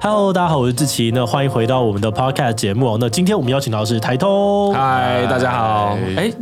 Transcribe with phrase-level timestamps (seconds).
[0.00, 2.96] Hello，大家好，我是志奇，那欢迎回到我们的 Podcast 节目。
[2.98, 4.72] 那今天我们邀请到的是台通。
[4.72, 5.98] 嗨，大家好。
[6.16, 6.32] 哎。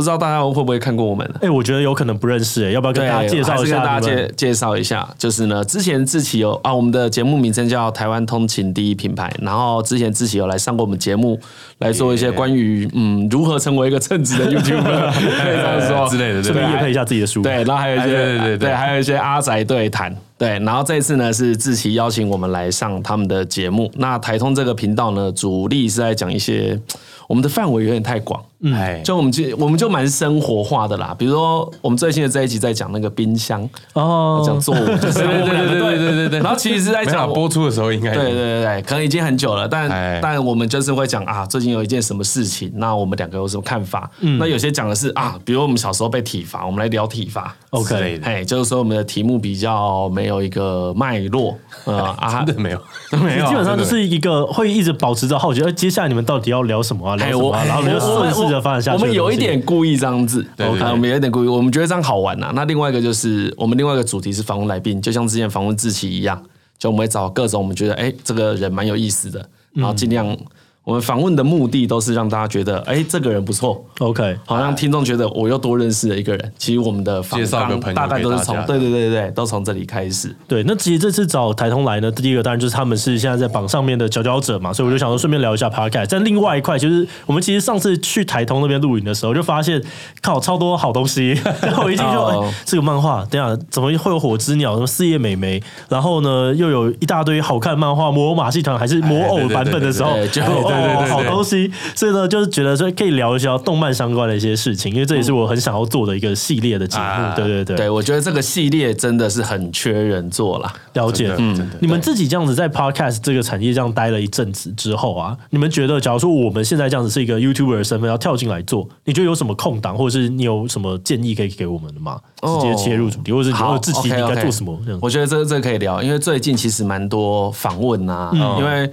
[0.00, 1.30] 不知道大家会不会看过我们？
[1.36, 3.74] 哎、欸，我觉得有可能不认识，哎，要不要跟大家介绍一下？
[3.76, 11.38] 跟大家介介绍一下，就是呢，之前志奇有啊，我们的节目名称叫台湾通勤第一品牌，然后之前志奇有来上过我们节目，
[11.78, 16.08] 来做一些关于嗯如何成为一个称职的 YouTuber 可以这样说。
[16.08, 23.92] 之类的，顺便业配一下自己的书，对，然后还有一些对对对，对，还有一些阿宅对谈，对，然后这一次呢是志奇邀请我们来上他们的节目。
[23.96, 26.80] 那台通这个频道呢，主力是在讲一些
[27.28, 31.14] 我们的范围有点太广，嗯，就我们就我们就蛮生活化的啦。
[31.18, 36.40] 比如说我们最新的这一集在讲那个冰箱哦，讲做对对对对对对。
[36.40, 39.90] 然后其实是在讲播出的时候应该对对对对，可能已经很久了，但
[40.22, 44.10] 但我们就是会讲啊，最近有一件什么事情，那我们两个有什么看法？
[44.20, 47.54] 嗯，那有些讲的是啊，比如我们小时候被体罚，我们来聊体罚。
[47.72, 50.29] OK，哎，就是说我们的题目比较没。
[50.30, 52.82] 有一个脉络， 啊，真的没有，
[53.22, 57.16] 没有，基本上就是一个会一直保持着好奇，而接下来你们到底要聊什么啊？
[57.20, 58.98] 哎，我然后你就顺势的发展下去。
[58.98, 62.52] 我们有一点故意这样子，对，对，我们有一点故意，我们觉得这样好玩呐、啊。
[62.54, 66.42] 那另外一个就是，我们另外一个主题是访问来宾，就像之前访问志奇一样，
[66.78, 70.36] 就我们会找各种我们觉得哎、欸，这个人蛮有意思的，然后尽量。
[70.82, 76.52] 我们访问的目的都是让大家觉得，哎，这个人不错，OK，好让听众觉得我又多认识了一个人。
[76.56, 77.38] 其实我们的访
[77.80, 80.34] 谈大概都是从对对对对都从这里开始。
[80.48, 86.08] 对，那其实这次找台通来呢，第一个当然就是他们是现在在榜上面的佼佼者嘛，所以我就想说顺便聊一下 Podcast。
[86.10, 89.80] 但另外一块就是我们其实上次去台通那边录影的时候，就发现
[90.22, 91.38] 靠超多好东西。
[91.60, 100.40] 然 后我一进去就哎，这个漫画，等下怎么会有火之鸟，什么四叶美眉，然后呢又有一大堆好看漫画，魔偶马戏团还是魔偶版本的时候， 就。
[100.70, 107.34] 对，好东西，所以呢，就是觉得说可以聊一下动漫相关的一些事情，因为这也是我很想要做的一个系列的节目。
[107.36, 110.72] 对对对，对我觉得这个系列真的是很缺人做了。
[110.94, 122.18] 了解，嗯，你们自己这样子在 Podcast 这个产业这样待了一阵子之后啊，你们觉得，假如说我们现在这样子是一个 YouTuber 的身份要跳进来做，你觉得有什么空档，或者是你有什么建议可以给我们的吗？
[122.42, 124.78] 直接切入主题，或者是你自己应该做什么？
[125.00, 128.90] 我觉得这这可以聊，因为最近其实蛮多访问啊，因为。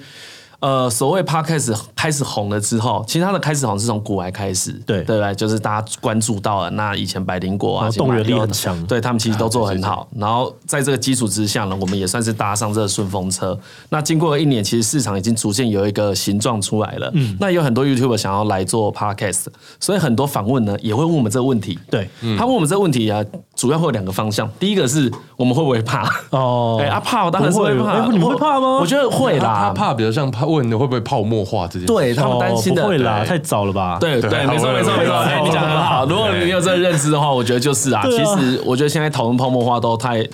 [0.59, 6.69] 呃，所谓 Podcast 开始红了之后，其实它的开始红是从股癌开始，对对对，就是大家关注到了。
[6.71, 10.07] 那以前百灵果啊，动员力很强，对他们其实都做得很好。
[10.15, 13.55] 然后在这个基础之下呢，我们也算是搭上这个顺风车。
[13.89, 17.11] 那经过了一年，其实市场已经逐渐有一个形状出来了。
[17.13, 19.45] 嗯，那有很多 YouTuber 想要来做 Podcast，
[19.79, 21.77] 所以很多访问呢也会问我们这个问题。
[21.91, 23.23] 对，他问我们这个问题啊，
[23.55, 24.49] 主要会有两个方向。
[24.59, 26.09] 第一个是我们会不会怕？
[26.31, 28.07] 哦，哎啊怕，我当然是会怕。
[28.07, 28.79] 你们会怕吗？
[28.81, 30.46] 我觉得会啦，他怕，比如像怕。
[30.47, 31.87] 问你会不会泡沫化这件事？
[31.87, 33.97] 对他们担心的，不会啦，太早了吧？
[33.99, 36.05] 对对，没错没错没错，你讲的很好。
[36.05, 38.01] 如果你有这个认知的话，我觉得就是啊。
[38.05, 40.27] 其实我觉得现在讨论泡沫化都太。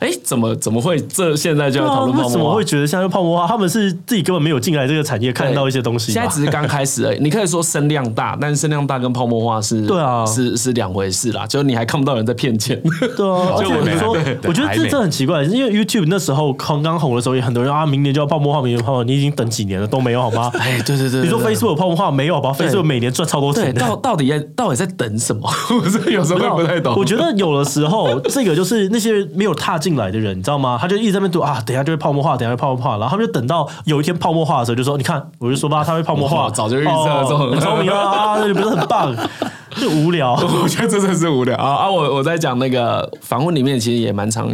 [0.00, 2.32] 哎，怎么怎么会这现在就要讨论泡沫化？
[2.32, 3.46] 怎么会觉得像泡沫化？
[3.46, 6.10] 他们是自己根本没有进来这个产业，看到一些东西。
[6.12, 7.18] 现在只是刚开始而已。
[7.22, 11.46] 你可以说声量大，但是声量大跟泡沫化是，对啊，是是两回事啦。
[11.46, 12.80] 就是你还看不到人在骗钱。
[13.16, 20.50] 对啊， 就我说，我觉得这这很奇怪，因为 YouTube 那时候刚刚红的时候，也很多人啊，明年就要泡沫化，明年泡沫化，你已经等几年了都没有好吗？
[20.58, 25.46] 哎，对对对，你说 Facebook 泡沫化没有好吧？Facebook 每年赚超多钱，到到底在到底在等什么？
[25.70, 26.94] 我是有时候会不太懂。
[26.96, 30.78] 我觉得有的时候这个就是那些没有踏进来的人，你知道吗？
[30.80, 39.14] 他就一直在那边读啊，等一下就会泡沫化，等一下就泡沫化，然后他们就等到有一天泡沫化的时候，就说：“你看，我就说吧，他会泡沫化， 早就预测了，很聪明啊，不是很棒，
[39.80, 41.90] 就无聊。”我觉得真的是无聊啊啊！
[41.90, 44.50] 我我在讲那个访问里面，其实也蛮常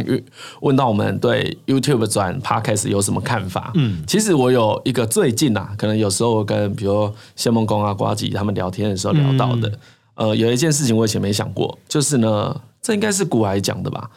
[0.61, 3.71] 问到我们对 YouTube 转 Podcast 有什么看法。
[3.75, 9.71] 嗯，其实我有一个最近啊，可能有时候跟比如谢梦工啊、瓜吉他们聊天的时候聊到的，
[10.15, 14.09] 呃，有一件事情我以前没想过，就是呢，这应该是股癌讲的吧。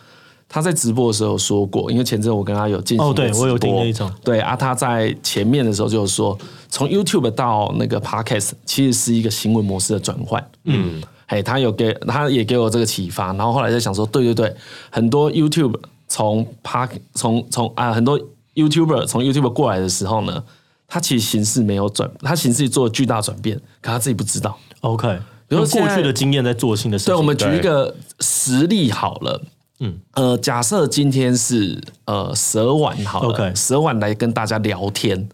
[0.52, 6.36] 他在直播的时候有说过，因为前阵我跟他有进行哦，对我有听那一种，对啊，他在前面的时候就说，
[6.68, 14.56] 从 YouTube 到那个 Podcast 其实是一个行为模式的转换，嗯，哎，他有给，他也给我这个启发，然后后来在想说，对对对，
[14.90, 15.76] 很多 YouTube
[16.08, 18.18] 从 Park 从从啊，很多
[18.56, 20.42] YouTuber 从 YouTube 过来的时候呢，
[20.88, 24.58] 他其实形式没有转，他形式做了巨大转变，可他自己不知道。
[24.80, 25.16] OK，
[25.46, 29.40] 比如过去的经验在做新的事情，对，我们举一个实例好了。
[29.80, 33.54] 嗯，呃，假设今天是呃蛇丸好了，okay.
[33.56, 35.28] 蛇丸来跟大家聊天，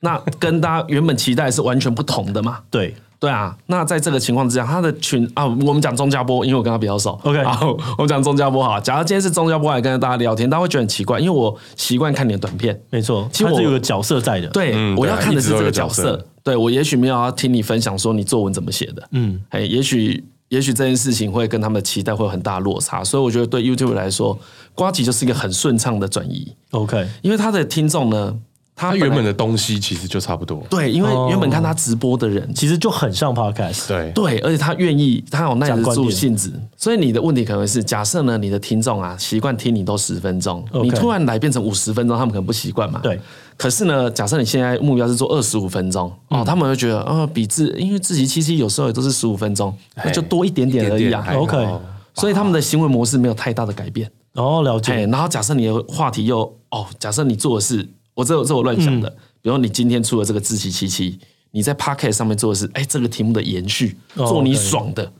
[0.00, 2.58] 那跟大家原本期待是完全不同的嘛？
[2.68, 3.56] 对，对啊。
[3.66, 7.42] 那在这个情况之下，他的群啊，我们讲钟家波，因为我跟他比较熟，OK。
[7.46, 8.80] 好，我们讲钟家波好。
[8.80, 20.24] 假如今天是钟家波来跟大家聊天，大家会觉得很奇怪，因为我习惯看你的短片，没错，其实我有个角色在的，对，嗯、对我要看的是这个角色，对我也许没有要听你分享说你作文怎么写的，嗯，哎，也许。
[20.50, 24.38] 也许这件事情会跟他们的期待会有很大的落差，所以我觉得对 YouTube 来说，
[24.74, 26.54] 瓜吉就是一个很顺畅的转移。
[26.72, 28.36] OK，因为他的听众呢，
[28.80, 30.64] 他他原本的东西其实就差不多。
[30.70, 33.86] 对，因为原本看他直播的人，其实就很像 Podcast。
[33.86, 36.50] 对对，而且他愿意，他有耐得住性子。
[36.78, 40.82] 所以你的问题可能是，假设呢，你的听众啊习惯听你都十分钟，Okay.
[40.84, 43.00] 你突然来变成五十分钟，他们可能不习惯嘛。
[43.02, 43.20] 对。
[43.58, 51.22] 可是呢，假设你现在目标是做二十五分钟、嗯、哦，他们会觉得啊、哦，比自因为志祺七七有时候也都是十五分钟，那就多一点点而已啊。
[51.36, 51.68] OK，
[52.14, 54.10] 所以他们的行为模式没有太大的改变。
[54.36, 55.06] 哦，了解。
[55.08, 56.40] 然后假设你的话题又
[56.70, 61.18] 哦，假设你做的是我这这我乱想的，嗯、比如你今天出了这个自欺七七，
[61.52, 65.10] 你在 Podcast 上面做的是哎这个题目的延续，做你爽的。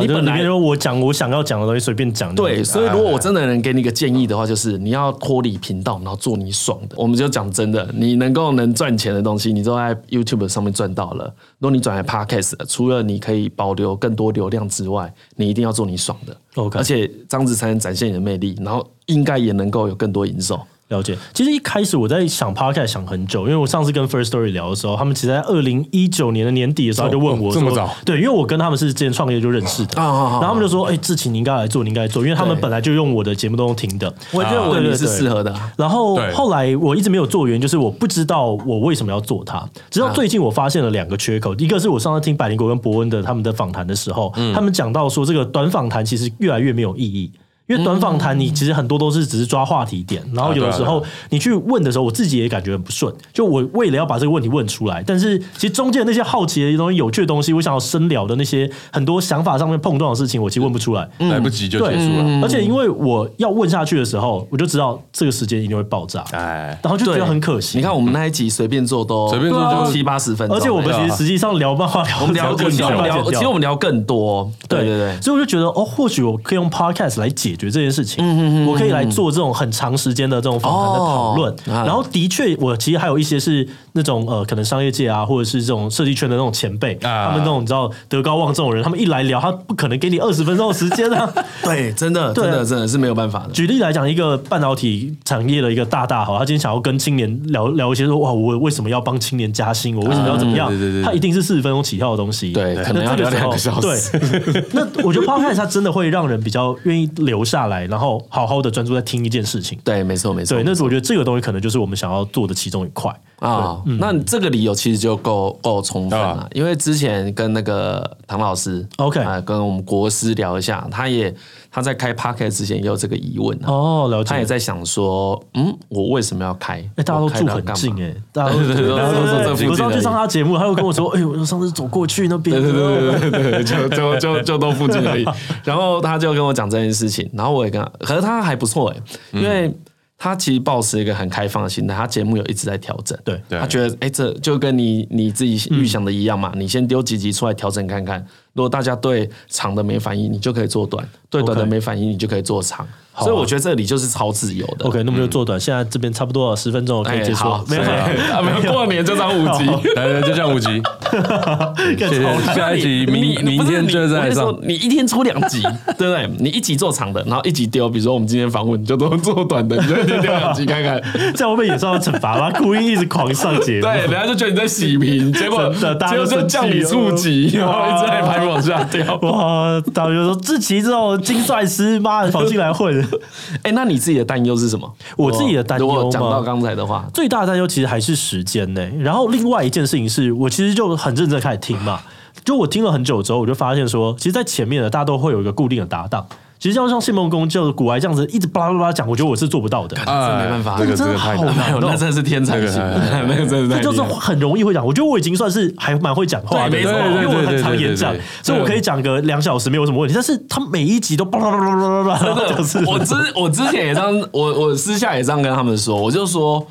[0.00, 2.34] 你本来说我讲我想要讲的东西随便讲。
[2.34, 6.96] 对，所以如果我真的能给你一个建议的话，就是你要脱离频道，然后做你爽的。
[6.98, 11.32] 我们就讲真的，你能够能赚钱的东西，你都在 YouTube 上面赚到了。
[11.60, 16.36] 如果你转来 Podcast，除了你可以保留更多流量之外，你一定要做你爽的。
[16.56, 20.60] OK，而且这样子才能展现你的魅力，然后应该也能够有更多营收。
[20.90, 27.88] 了解，其实一开始我在想 Podcast 想很久，因为我上次跟 First Story 聊的时候，他们其实在二零一九年的年底的时候就问我说，这么早？
[28.04, 35.54] 对，因为我跟他们是之前创业就认识的，然后他们就说，哎，志晴你应该来做，你应该来做，因为他们本来就用我的节目都用听的，我觉得我也是适合的。
[35.76, 47.30] 然后后来我一直没有做，原因就是我不知道我为什么要做它，直到最近我发现了两个缺口，一个是我上次听百灵果跟博恩的他们的访谈的时候，他们讲到说这个短访谈其实越来越没有意义。
[47.70, 53.14] 因为短访谈，你其实很多都是只是抓话题点，然后有的时候你去问的时候，我自己也感觉很不顺。
[53.32, 62.40] 就我为了要把这个问题问出来，但是其实中间那些好奇的东西、有趣的东西，我想要深聊的那些很多想法上面碰撞的事情，我其实问不出来，来不及就结束了。
[62.42, 67.78] 而且因为我要问下去的时候，我就知道这个时间一定会爆炸，哎，然后就觉得很可惜。
[67.78, 78.66] 你看我们那一集随便做都随便做就七八十分钟，而且我们其实实际上聊漫画聊我们聊更多，其实我们聊更多，对对对，所以我就觉得哦，或许我可以用 podcast 来解决这件事情。
[78.66, 91.32] 我可以来做这种很长时间的这种访谈的讨论，然后的确，我其实还有一些是那种呃，可能商业界啊，或者是这种设计圈的那种前辈，他们那种你知道德高望重的人，他们一来聊，他不可能给你二十分钟的时间啊。
[91.62, 93.52] 对，真的，真的，真的是没有办法的。
[93.52, 99.96] 举例来讲，一个半导体产业的一个大大好，他今天想要跟青年聊聊一些说，哇，我为什么要帮青年加薪？
[99.96, 100.68] 我为什么要怎么样？
[100.68, 102.52] 对对对，他一定是四十分钟起跳的东西。
[102.52, 104.18] 对，可能要聊两个小时。
[104.18, 110.56] 对， 那我觉得 Podcast 它真的会让人比较愿意留下来，然后好好的专注在听一件事情，对，没错，没错。
[110.56, 113.79] 对，那是我觉得这个东西可能就是我们想要做的其中一块啊。
[113.98, 121.34] 那这个理由其实就够够充分了，因为之前跟那个唐老师，OK，啊，跟我们国师聊一下，他也
[121.70, 124.30] 他在开 Podcast 之前也有这个疑问哦，了解。
[124.30, 126.76] 他也在想说，嗯，我为什么要开？
[126.96, 135.24] 哎，大家都住很近，哎，大家都 对对对，我上次上他节目，他又跟我说， 哎，我上次走过去那边，对对对对对，就就就就都附近而已。
[135.64, 138.96] 然后他就跟我讲这件事情，然后我也跟他，可是他还不错哎。
[139.32, 139.72] 因为
[140.22, 143.18] 他其实抱持一个很开放的心态，他节目有一直在调整。
[143.24, 146.52] 对，他觉得，哎，这就跟你你自己预想的一样嘛。
[146.54, 148.20] 你先丢几集出来调整看看，
[148.52, 152.86] 如果大家对长的没反应，你就可以做短；对短的没反应，你就可以做长。
[153.20, 154.86] 所以我觉得这里就是超自由的。
[154.86, 155.58] OK，那么就做短。
[155.58, 157.44] 现在这边差不多十分钟可以结束。
[157.68, 159.64] 没有没有，过年就上五集，
[159.96, 160.68] 来就这样五集。
[161.98, 162.54] 谢谢。
[162.54, 164.56] 下一集明明天就在上。
[164.62, 165.62] 你一天出两集，
[165.98, 166.28] 对不对？
[166.38, 167.88] 你一集做长的，然后一集丢。
[167.88, 171.00] 比如说我们今天访问，你就都做短的，你就一天丢两集看看。
[171.34, 172.50] 这样会不会也受到惩罚吗？
[172.58, 179.16] 故意一直狂上节目，对，人家就觉得你在洗屏，结果结果就降你触及，然后一直在排往下掉。
[179.22, 179.80] 哇！
[179.92, 183.06] 导游说志奇这种精算师，妈的跑进来混。
[183.62, 184.92] 哎，那你自己的担忧是什么？
[185.16, 188.86] 我自己的担忧，讲到刚才的话，最大的担忧其实还是时间呢。
[188.98, 192.00] 然后另外一件事情是我其实就很认真开始听嘛，
[192.44, 196.26] 就我听了很久之后，我就发现说，其实，在前面的大家都会有一个固定的搭档。
[196.60, 202.78] 其实要像谢孟恭就是股癌这样子一直巴拉巴拉讲，我觉得我是做不到的，这没办法，这个真的好难，那真的是天才型，
[203.26, 204.84] 那个真的，这就是很容易会讲。
[204.84, 210.12] 我觉得我已经算是还蛮会讲话的，没错，因为我很常演讲，所以我可以讲个两小时没有什么问题。
[210.14, 212.46] 但是他每一集都巴拉巴拉巴拉巴拉，
[212.86, 216.66] 我之我之前也这样，我我私下也这样跟他们说，我就说，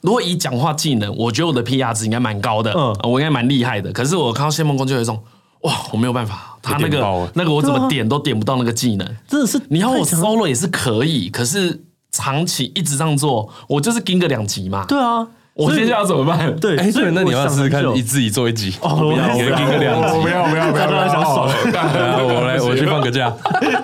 [0.00, 3.92] 如果以讲话技能，我觉得我的 PR 值应该蛮高的，嗯，我应该蛮厉害的。
[3.92, 5.20] 可是我看到谢孟恭就有一种。
[5.64, 9.60] 哇，我没有办法，他那个那个我怎么点都点不到那个技能，真的是。
[9.68, 14.84] 你要我 solo 也是可以，可是长期一直这样做，我就是盯个两集嘛。
[14.86, 16.54] 对啊，我接下来怎么办？
[16.56, 23.32] 对，哎，所以那你要试试看我想很久一自己做一集，哦，我要，一个一个两集，不要不要不要，大家想爽，对啊 我来我去放个假，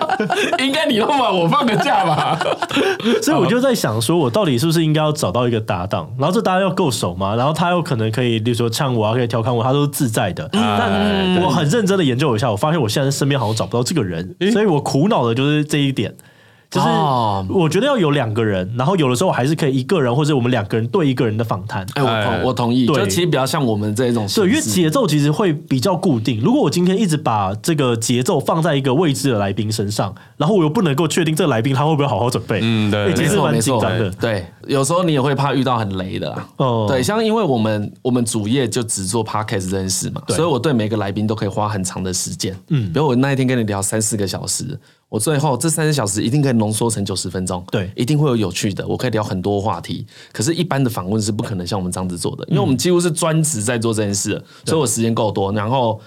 [0.59, 2.37] 应该你弄完我放个假吧。
[3.23, 10.49] 所以我就在想，说我到底是不是应该要找到一个搭档，然后这搭档要够熟嘛，然后他又可能可以，比如说呛我啊，可以调侃我，他都是自在的。
[10.51, 16.13] 但我很认真的研究一下，我发现我现在身边好像找不到这个人，所以我苦恼的就是这一点。
[16.71, 16.87] 就是
[17.49, 21.85] 我觉得要有两个人，然后有的时候还是可以一个人或者我们两个人对一个人的访谈。
[21.95, 26.39] 哎，我同我同意，对就其实比较像我们这种，对，因为节奏其实会比较固定。
[26.39, 34.09] 如果我今天一直把这个节奏放在一个未知的来宾身上，然后我又不能够确定这个来宾他会不会好好准备，嗯，对，其实蛮紧张的。
[34.11, 36.33] 对，有时候你也会怕遇到很雷的。
[36.55, 42.57] 哦，对，像因为我们我们主业就只做 podcast 这件事嘛，所以我对每个来宾都可以花很长的时间。
[42.69, 44.79] 嗯，比如我那一天跟你聊三四个小时。
[45.11, 50.05] 我最后这三十小时一定可以浓缩成九十分钟，对，一定会有有趣的，我可以聊很多话题。
[50.31, 55.99] 可是，一般的访问是不可能像我们这样子做的，因为我们几乎是专职在做这件事，所以我时间够多，然后。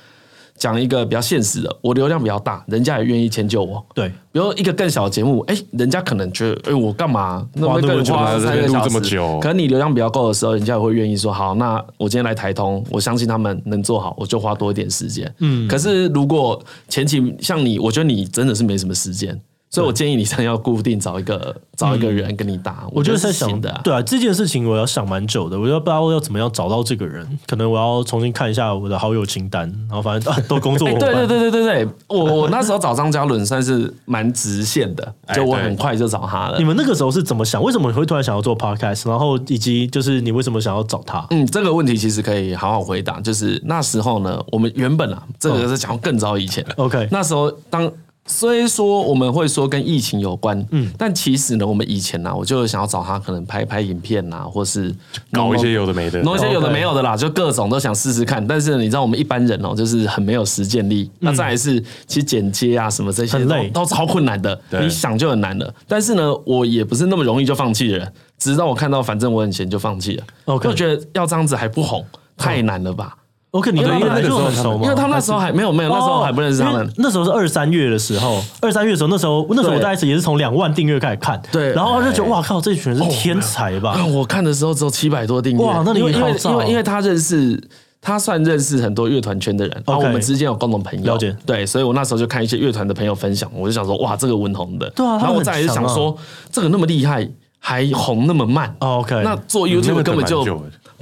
[0.56, 3.84] 讲一个比较现实的，我流量比较大，人家也愿意迁就我。
[3.94, 9.16] 对，比如一个更小的节目，哎，人家可能觉得，哎，我干嘛那么更花三个小时？
[9.40, 15.32] 可能你流量比较够的时候，人家也会愿意说，好，那我今天来台通，我相信他们能做好，我就花多一点时间。
[15.40, 19.38] 嗯，可是如果前期像你，我觉得你真的是没什么时间。
[19.75, 22.87] 所以我建议你，真的要固定找一个找一个人跟你搭。
[22.93, 30.88] 我觉得在想的，对啊，这件事情我要想蛮久的，我就不知道要怎么样找到这个人，可能我要重新看一下我的好友清单，然后反正 都工作。
[30.88, 36.59] 对对对对对对，我我那时候找张嘉伦算是蛮直线的，就我很快就找他了。
[36.59, 37.61] 你们那个时候是怎么想？
[37.61, 39.09] 为什么你会突然想要做 podcast？
[39.09, 41.26] 然后以及就是你为什么想要找他？
[41.31, 43.21] 嗯，这个问题其实可以好好回答。
[43.21, 46.64] 就是那时候呢，我们原本啊，这个是讲更早以前。
[46.76, 47.90] OK，那时候当。
[48.26, 54.95] 虽说我们会说跟疫情有关，嗯，但其实呢，我们以前呢、啊，我就想要找他，可能拍拍影片呐，或是
[55.31, 58.45] 搞一些有的没的，弄一些有的没有的啦，就各种都想试试看。
[58.47, 61.11] 但是你知道，我们一般人哦，就是很没有实践力。
[61.19, 65.75] 那再来是，其实剪接啊什么这些都都超困难的，你想就很难的。
[65.87, 70.25] 但是呢，我也不是那么容易就放弃的人，直到我看到反正我很闲就放弃了。
[70.47, 72.02] 我觉得要这样子还不红，
[72.38, 73.16] 太难了吧。
[73.54, 74.80] OK，你们那时候很熟吗？
[74.82, 76.92] 因为他们那时候还没有没有，那时候还不认识他们。
[76.96, 83.96] 那时候是二三月的时候，二三月的时候，那时候那时候我大概也是从两万订阅开始看，对，然后就觉得哇靠，这群人是天才吧？
[84.12, 87.62] 我看的时候只有七百多订阅，哇，那你因为因为因为因为他认识
[88.00, 96.16] 他算认识很多乐团圈的人，然后我们之间有共同朋友，了解，对，所以我那时候就看一些乐团的朋友分享，我就想说哇，这个文红的，对啊，然后我再来就想说
[96.50, 97.28] 这个那么厉害，
[97.61, 100.44] 还红那么慢，OK，那做 YouTube 根本就。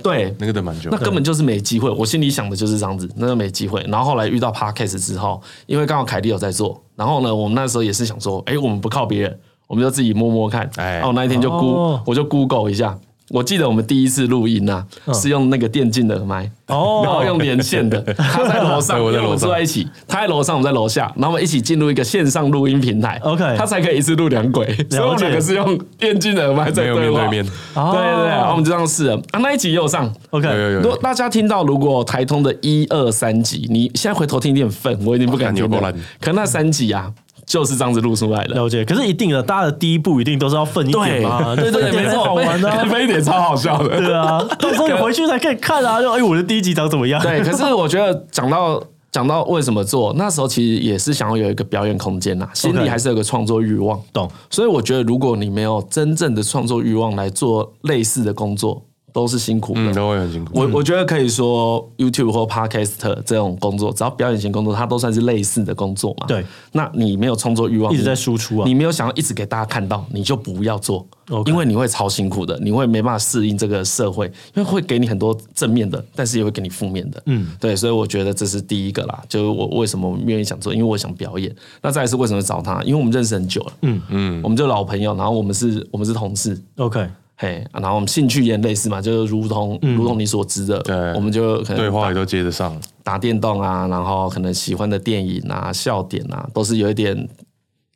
[0.02, 1.88] 对，那个等蛮久，那根本就是没机会。
[1.90, 3.80] 我心里想的就是这样子，那个没机会。
[3.88, 10.68] 然后后来遇到 Podcast 之后，因为刚好凯蒂有在做，然后呢，我们那时候也是想说，哎，我们不靠别人，我们就自己摸摸看。
[10.76, 12.98] 哎，然后那一天就 Go，我就 Google 一下。
[13.32, 14.84] 我记得我们第一次录音呐，
[15.14, 17.98] 是用那个电竞的麦，然后用连线的。
[18.14, 23.18] 他在楼上，我们住在一起，他在楼上，我们在楼下，然后我们一起进入一个线上录音平台。
[23.22, 27.00] OK，他才可以一次录两轨，所以我们两个是用电竞的麦在对话。
[27.00, 29.16] 面对面，对对对，然后我们就这样试了。
[29.30, 30.12] 啊，那一集也有上。
[30.28, 30.46] OK，
[30.82, 35.94] 如果大家听到如果台通的一二三集，你现在回头听有点愤，我已经不敢听了。
[36.20, 37.10] 可那三集啊。
[37.52, 38.82] 就是这样子录出来的，了解。
[38.82, 44.42] 可是一定的，大家的第一步一定都是要分一点嘛，对对 对，没错，好玩的，分一点超好笑的，对啊。
[44.58, 47.20] 到时候你回去才可以看啊，就哎，我的第一集长怎么样？
[47.22, 54.26] 对， 可是我觉得讲到讲到为什么做，那时候其实也是想要有一个表演空间呐，心里还是有个创作欲望，懂。
[54.48, 58.82] 所以我觉得，如果你没有真正的创作欲望来做类似的工作。
[59.12, 60.52] 都是辛苦的，嗯，都会很辛苦。
[60.54, 66.26] 我我觉得可以说，YouTube 或 Podcast 这种工作，只要表演型工作，它都算是类似的工作嘛。
[66.26, 71.48] 对，那你没有创作欲望，一直在输出啊，你没有想要一直给大家看到，你就不要做，Okay.
[71.48, 77.22] 因为你会超辛苦的，你会没办法适应这个社会，因为会给你很多正面的，但是也会给你负面的。
[77.26, 81.54] 嗯，对，所以我觉得这是第一个啦，就是我为什么愿意想做，因为我想表演。
[81.82, 82.82] 那再来是为什么找他？
[82.82, 87.06] 因为我们认识很久了，嗯嗯，我们就老朋友，然后我们是我们是同事，OK。
[87.36, 97.28] 嘿，然后我们兴趣也类似嘛，就是如同如同你所知的，对，我们就可能对话也都接得上，打电动啊，然后可能喜欢的电影啊、笑点啊，都是有一点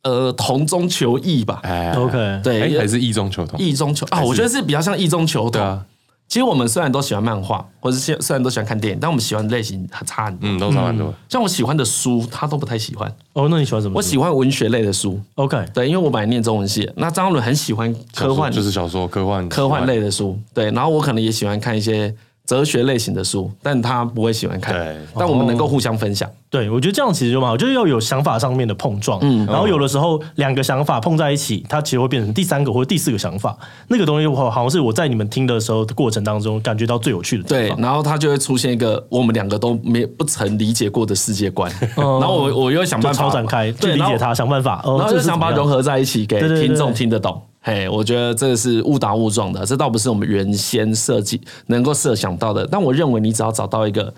[0.03, 1.59] 呃同中求异吧。
[1.63, 5.81] 哎，OK，对，还是异中求同，异中求啊，我觉得是比较像异中求同。
[6.27, 10.49] 其实我们虽然都喜欢漫画，或者是虽然都喜欢看电影，但我们喜欢的类型很差很多。
[10.49, 11.13] 嗯，都差很多。
[11.29, 13.09] 像我喜欢的书，他都不太喜欢。
[13.33, 13.93] 哦，那你喜欢什么？
[13.95, 15.19] 我喜欢文学类的书。
[15.35, 16.89] OK，对，因为我本来念中文系。
[16.97, 20.37] 那张嘉伦很喜欢科幻，就是小说科幻科幻类的书。
[20.53, 22.13] 对，然后我可能也喜欢看一些
[22.45, 24.73] 哲学类型的书，但他不会喜欢看。
[24.75, 26.29] 对但我们能够互相分享。
[26.49, 29.19] 对，我觉得这样其实就蛮好，就是要有想法上面的碰撞。
[29.21, 33.57] 嗯，然后有的时候两个想法碰在一起，它其实会变成第三个或者第四个想法。
[33.89, 37.77] 那个东西好像是我在你们听的时候的过程当中感觉到最有趣的地方。
[37.77, 41.71] 对，然后它就会出现一个我们两个都没不曾理解过的世界观。
[41.95, 47.41] 然后我我又想办法超展开去理解它，想办法，然后就想把它融合在一起，给听众听得懂。
[47.59, 52.65] 嘿，我觉得这个是误打误撞的，这倒不是我们原先设计能够设想到的。
[52.71, 54.13] 但我认为，你只要找到一个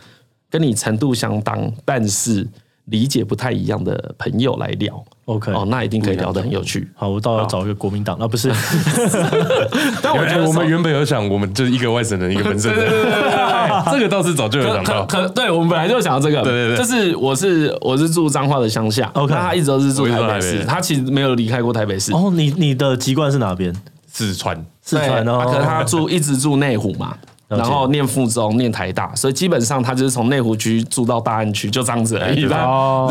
[0.50, 2.48] 跟你程度相当，但是
[2.86, 5.04] 理解不太一样的朋友来聊。
[5.26, 6.90] OK，哦，那一定可以聊得很有趣。
[6.96, 8.50] 好，我倒要找一个国民党啊，不是。
[10.02, 12.90] 但我觉得我们原本有想，我们就是一个外省人，一个本省人。
[13.92, 15.06] 这个倒是早就有想到。
[15.06, 16.42] 可对，我们本来就想到这个。
[16.42, 22.12] 对对对，就是我是我是住彰化的乡下，OK，他一直都是住台北市，他其实没有离开过台北市。
[22.12, 23.72] 哦，你你的籍贯是哪边？
[24.12, 25.44] 四川，四川哦。
[25.46, 27.16] 可是他住一直住内湖嘛。
[27.50, 32.42] 然后念附中，念台大，所以基本上他就是从内湖区住到大安区，就这样子而已。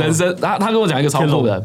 [0.01, 1.61] 人生，他他跟我讲一个超酷的，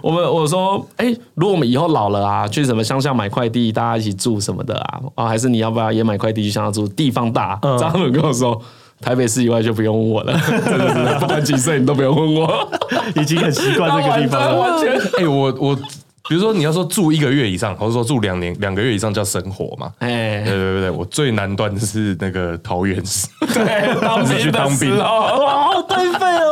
[0.00, 6.86] 我们我说，哎，如果我们以后老了啊，去什么乡下买块地，大家一起住什么的啊，啊，还是你要不要也买块地去乡下住？
[6.86, 8.56] 地方大，张伦跟我说，
[9.00, 10.32] 台北市以外就不用问我了，
[10.64, 12.68] 真的是不管几岁你都不用问我，
[13.16, 14.54] 已经很习惯这个地方了。
[14.60, 15.76] 完全，哎，我我。
[16.28, 19.92] 比如说你要说住一个月以上，或者说住两年两个月以上叫生活嘛？
[19.98, 26.51] 哎，对对对，我最难断的是那个桃园市，对，当兵 去当兵哦，太废了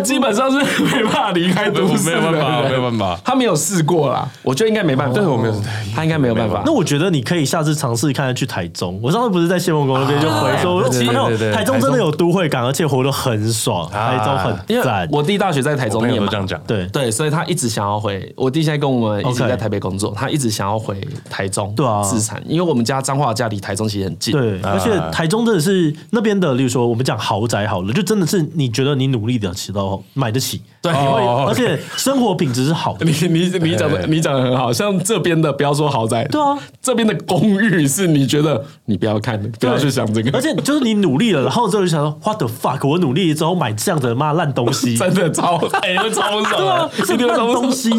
[0.00, 5.54] 基本上是 没办法离开都市，没有办法，没有办法，他没有试过啦，我觉得应该没办法，对，我没有，
[5.94, 6.62] 他应该没有办法。
[6.66, 8.98] 那我觉得你可以下次尝试看看去台中。
[9.02, 15.08] 我上次不是在谢梦宫那边就回说，其实台中真的有都会感，而且活得很爽，台中很赞。
[15.10, 18.30] 我弟大学在台中念嘛，这样讲，对对，所以他一直想要回。
[18.36, 18.96] 我弟现在跟我。
[19.06, 21.00] 们一直在台北工作，他一直想要回
[21.30, 33.04] 台中对啊自产，因为我们家彰化家离台中其实很近，对，而且台中真的是那边的，例如说我们讲豪宅好了，就真的是你觉得你努力的起到买得起，对，而且生活品质是好的。
[33.06, 47.90] 你你你讲的你讲的很好，像这边的不要说豪宅，对啊，这边的公寓是你觉得你不要看，不要去想这个，而且就是你努力了，然后之后就想说 What the fuck，我努力之后买这样的妈烂东西，真的超哎，超爽，对啊， 是烂东西。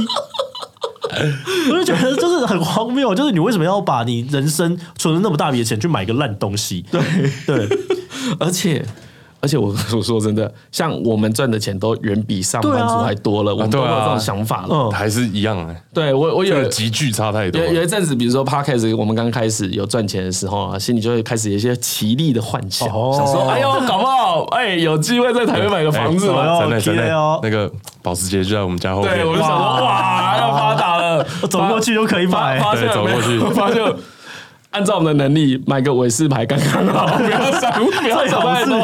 [1.70, 6.84] 我就觉得就是很荒谬，就是你为什么要把你人生存了那么大笔的钱去买个烂东西？
[6.92, 7.02] 对。
[7.46, 7.68] 对，
[8.40, 8.86] 而且
[9.40, 15.84] 而且我我说真的，像我们赚的钱都远比上班族还多了，我们都有这种想法了，还是一样哎。
[15.94, 17.62] 对我我有急剧差太多。
[17.62, 27.04] 有有一阵子，比如说 Podcast 我们刚开始有赚钱的时候啊，心里就会开始有一些奇丽的幻想，想说哎呦，搞不好哎有机会在台北买个房子哦，真的真的。
[27.44, 29.14] 那个保时捷就在我们家后面。
[29.14, 31.26] 对，我就想说哇，要发达了。
[31.42, 33.84] 我 走过去就可以买，发现走过去， 发现
[34.78, 38.80] 按照我们的能力买个韦氏牌刚刚好，不要想，不要想太多，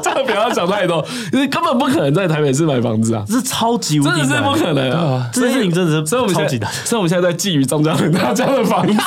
[0.00, 1.04] 真的不要想太多，
[1.34, 8.94] 因为根本不可能在台北市买房子啊，这是超级无敌真的是不可能啊，这件事情真的是，所以我们现在，所以我们现在在觊觎张家人他家的房子。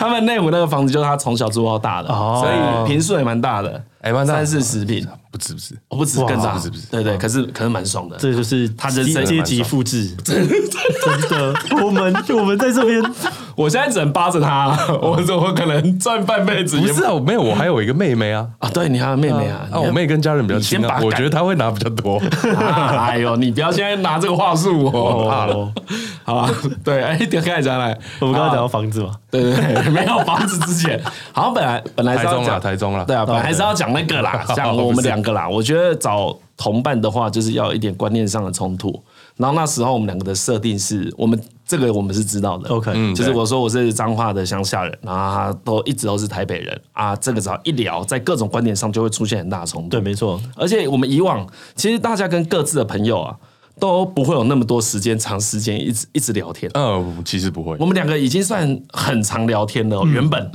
[0.00, 10.46] 他们内湖那个房子就是他从小住到大的，所以平数也蛮大的，哎，三四十坪，不止不止，我不止更大，不止不止，对对，可是可是蛮爽的，这就是他人生阶级复制，真
[11.28, 13.00] 的，我们我们在这边，
[13.54, 16.80] 我现在只能扒着他，我怎么可能赚半辈子？
[16.80, 22.20] 不是啊，我没有，我还有一个妹妹啊，啊，对你还有妹妹啊，我妹跟家人比较亲啊，我觉得她会拿比较多，
[22.98, 25.20] 哎呦，你不要现在拿这个话术，我。
[25.30, 25.72] 怕了，
[26.24, 26.50] 好吧，
[26.82, 29.90] 对，哎，点开讲来，我们刚刚讲到房子嘛，对对对。
[29.90, 31.00] 没有房子之前，
[31.32, 35.48] 好像本来本来是要讲台中了，对啊，本来还是要讲那个啦， 讲我们两个啦。
[35.48, 39.02] 我觉得找同伴的话，就是要一点观念上的冲突。
[39.36, 47.16] 然后那时候我们两个的设定是我们这个我们是知道的，OK，就是我说我是彰化的乡下人，然后他都一直都是台北人啊。
[47.16, 49.88] 这个只要一聊，在各种观点上就会出现很大冲突。
[49.88, 50.40] 对，没错。
[50.56, 53.36] 而且我们以往其实大家跟各自的朋友啊。
[53.78, 56.70] 都不会有那么多时间，长时间一直一直聊天。
[56.74, 57.74] 嗯，其实不会。
[57.80, 60.52] 我们两个已经算很常聊天了，原本。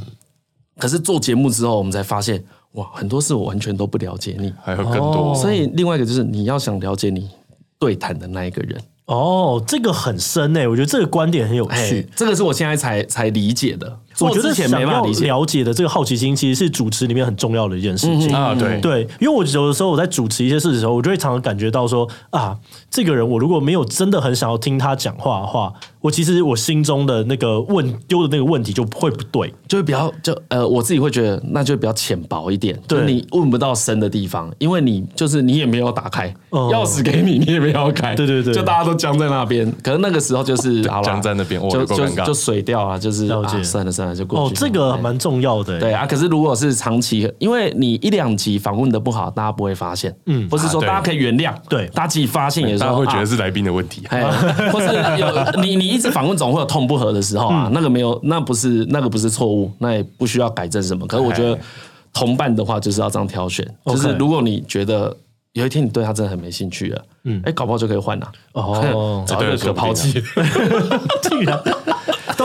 [0.78, 2.44] 可是做节目之后，我们才发现，
[2.76, 5.36] 哇，很多事我完全都不了解你，还有更多。
[5.36, 7.30] 所以另外一个就是，你要想了解你
[7.78, 8.82] 对谈的那一个人。
[9.06, 12.08] 哦，这个很深诶，我觉得这个观点很有趣。
[12.16, 14.00] 这个是我现在才才理解的。
[14.20, 18.56] 我觉得想要了解的这个好奇心，其实是主持里面很重要的一件事情啊。
[18.56, 22.58] 对对，因为我有的时候我在主持一些事的时候，我就会常常感觉到说啊，
[22.90, 43.28] 这个人我如果没有真的很想要听他讲话的话，我其实我心中的那个问丢的那个问题就会不对，就会比较就呃，我自己会觉得那就比较浅薄一点，对，你问不到深的地方，因为你就是你也没有打开钥匙给你，你也没有开，对对对，就大家都僵在那边，可能那个时候就是僵在那边，就就就水掉啊，就是
[43.64, 44.05] 算了算了。
[44.06, 44.54] 算了，就过去。
[44.54, 45.80] 哦，这个蛮重要的。
[45.80, 54.24] 对啊，可是如果是长期，因为你一两集访问的不好，大家不会发现，嗯，或是说大家可以原谅，对，大家自己发现也是，大家会觉得是来宾的问题，哎
[54.72, 54.88] 或是
[55.20, 55.28] 有
[55.62, 61.08] 你你一直访问总会有痛不合的时候啊，那个没有，那不是那个不是错误，那也不需要改正什么。
[61.08, 61.58] 可是我觉得
[62.14, 65.16] 同伴的话就是要这样挑选，就是如果你觉得。
[65.56, 70.22] 有一天你对他真的很没兴趣了，嗯，哎，搞不好就可以换了哦， 找一个可抛弃，
[71.24, 71.58] 竟然，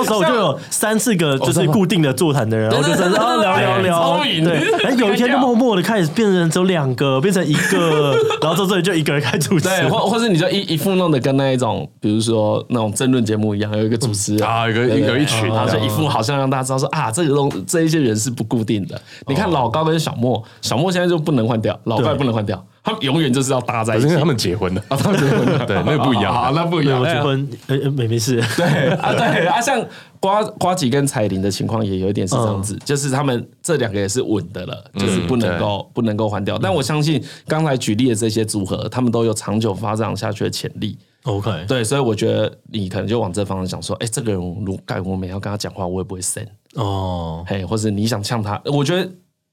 [0.00, 14.46] 到时候我就有三四个就是固定的座谈的人，然后就在那聊聊聊，对，哎，有一天就 默默的开始变成只有两个，变成一个， 然后到这里就一个人开主持，对，或或是你就一一副弄的跟那一种，比如说那种争论节目一样，有一个主持人。
[14.46, 19.00] 啊，有个有一群，然后就一副好像让大家知道说啊，这个东这一些人是不固定的。
[19.26, 22.62] 你看老高跟小莫，小莫现在就不能换掉，老高也不能换掉。
[22.82, 24.82] 他们永远就是要搭在一起，因为他们结婚了。
[24.88, 29.84] 啊，他们结婚了， 对，那个不一样， 啊，那不一样，我结婚，呃呃，没没事， 对啊，对啊，像
[30.18, 36.58] 瓜瓜吉跟彩玲的情况也有一点是这样子，就是他们这两个也是稳的了，就是不能够不能够换掉。
[36.58, 40.98] 但我相信刚才举例的这些组合，他们都有长久发展下去的潜力。
[41.24, 46.42] OK，对，所以我觉得你可能就往这方向想说，哎，这个人如果我每天要跟他讲话，我也不会生
[46.76, 49.06] 哦，嘿，或者你想呛他，我觉得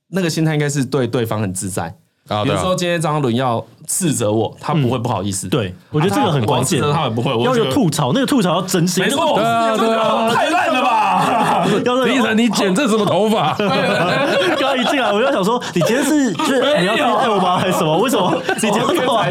[0.07, 1.93] 那个心态应该是对对方很自在。
[2.43, 5.47] 比如说今天张伦要斥责我，他不会不好意思。
[5.47, 6.81] 对，我觉得这个很关键。
[6.81, 9.03] 他也不会，要有吐槽，那个吐槽要真心。
[9.03, 11.65] 没错，对啊，对啊，太烂了吧！
[12.05, 13.53] 李晨，你剪这什么头发？
[13.57, 17.57] 刚刚一进来，我就想说，你今天是就是你要爱我吗？
[17.57, 17.97] 还是什么？
[17.97, 18.29] 为什么？
[18.55, 19.25] 你今天这么，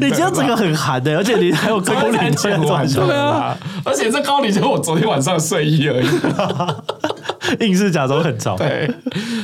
[0.00, 2.86] 你今天整个很韩的，而且你还有高领剪短。
[2.86, 6.06] 对啊，而且这高领就是我昨天晚上睡衣而已。
[7.60, 8.56] 硬是假装很潮。
[8.56, 8.90] 对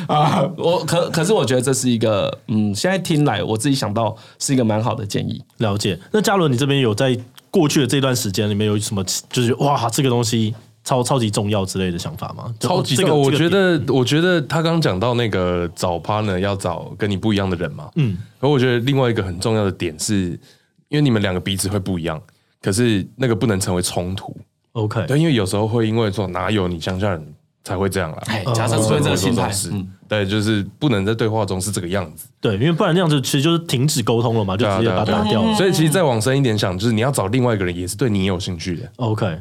[0.06, 5.42] 啊，我可可是我觉得这是一个，嗯，现在听来我自己想到是一个蛮好的建议。
[5.58, 5.98] 了解。
[6.10, 7.16] 那嘉伦，你这边有在
[7.50, 12.52] 过去的这段时间里面有什么，就是哇，这个东西超超级重要之类的想法吗？
[12.58, 13.14] 超级重要。
[13.14, 17.88] 我觉得，我觉得他刚刚讲到那个找 partner 要找跟你不一样的人嘛。
[17.96, 18.16] 嗯。
[18.40, 20.30] 而我觉得另外一个很重要的点是，
[20.88, 22.20] 因为你们两个彼此会不一样，
[22.60, 24.36] 可是那个不能成为冲突。
[24.72, 25.06] OK。
[25.06, 27.34] 对，因为有时候会因为说哪有你乡下人。
[27.64, 28.22] 才会这样啦。
[28.26, 32.26] 哎，假设出现这个心态，嗯，对，就是不能在对话中是这个样子。
[32.40, 35.54] 对，因为不然那样子其实就是停止沟通了嘛，就直接把它打掉了。
[35.54, 38.82] 所以其实再往深一点想，就是你要找另外一个人，也是对你有兴趣的。
[38.96, 39.38] OK，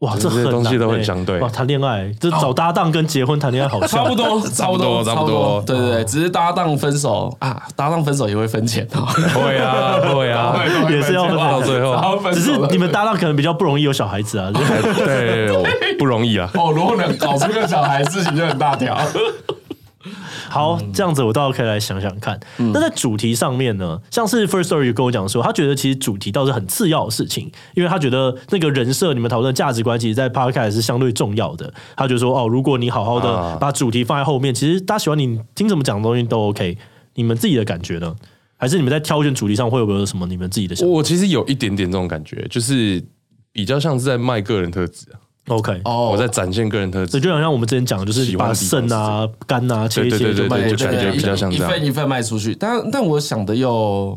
[0.00, 1.38] 哇，这些东西都很相对。
[1.38, 5.62] 哇，谈恋爱就找搭档跟结婚谈恋爱好像差不多， 差不多，差不多。
[5.66, 9.06] 对对对，只是搭档分手啊，搭档分手也会分钱哦。
[9.34, 10.56] 会啊，会啊，
[10.90, 12.18] 也是要分到最后。
[12.32, 14.50] 只是你们搭档可能比较不容易有小孩子啊。
[14.52, 15.89] 对。
[16.00, 16.50] 不容易啊！
[16.54, 18.98] 哦，如果能搞出个小孩，事情就很大条。
[20.48, 22.40] 好，这样子我倒可以来想想看。
[22.56, 31.70] 嗯、那在主题上面呢，像是 First Story 跟我讲说，他觉得其实主题倒是很次要的事情，因为他觉得那个人设，你们讨论价值观，其实，在 Podcast 是相对重要的。
[31.94, 36.78] 他就说，哦，如果你好好的把主题放在后面，其实大家喜欢你听怎么讲的东西都 OK。
[37.16, 38.16] 你们自己的感觉呢？
[38.56, 40.92] 还是你们在挑选主题上会有没有什么你们自己的想法？
[40.92, 43.04] 我其实有一点点这种感觉，就是
[43.52, 45.20] 比较像是在卖个人特质啊。
[45.48, 52.54] OK，哦，我在展现个人特质，就好像我们之前讲的，就是把肾啊、肝啊切一切就卖出去，感觉比较像这样，一份一份卖出去。
[52.54, 54.16] 但但我想的又，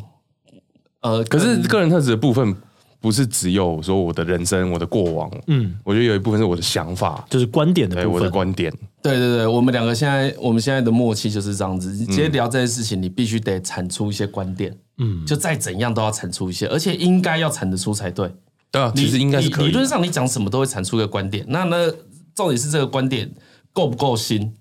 [1.02, 2.56] 呃，可是个人特质的部分
[3.00, 8.72] 不是只有说我的人生、我的过往，嗯，我觉得有一部分是我的想法，就是观点的部分，我的观点。
[9.02, 18.32] 对对对，我们两个现在我们现在的默契就是这样子，直接聊这件事情，你必须得产出一些观点，嗯，就再怎样都要产出一些，而且应该要产得出才对。
[18.74, 19.68] 对啊，其实应该是可以。
[19.68, 21.46] 理论上，你讲什么都会产出一个观点。
[21.48, 21.88] 那那，
[22.34, 23.30] 重点是这个观点
[23.72, 24.52] 够不够新？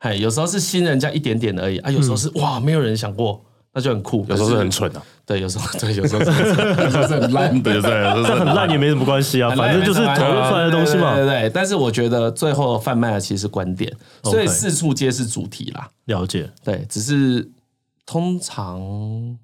[0.00, 3.42] 哎，有时候是新人家一点点而已啊，有时候是哇，没有人想过，
[3.72, 4.26] 那就很酷。
[4.28, 6.30] 有时候是很蠢啊，对，有时候 对，有时候是
[7.18, 11.16] 很烂，对对对，这很烂也没什么关系啊，反正就是讨论出来的东西嘛。
[11.16, 11.48] 对对。
[11.48, 13.90] 但是我觉得最后贩卖的其实是观点，
[14.22, 15.88] 所以四处皆是主题啦。
[16.04, 16.50] 了解。
[16.62, 17.50] 对，只是
[18.04, 19.38] 通常。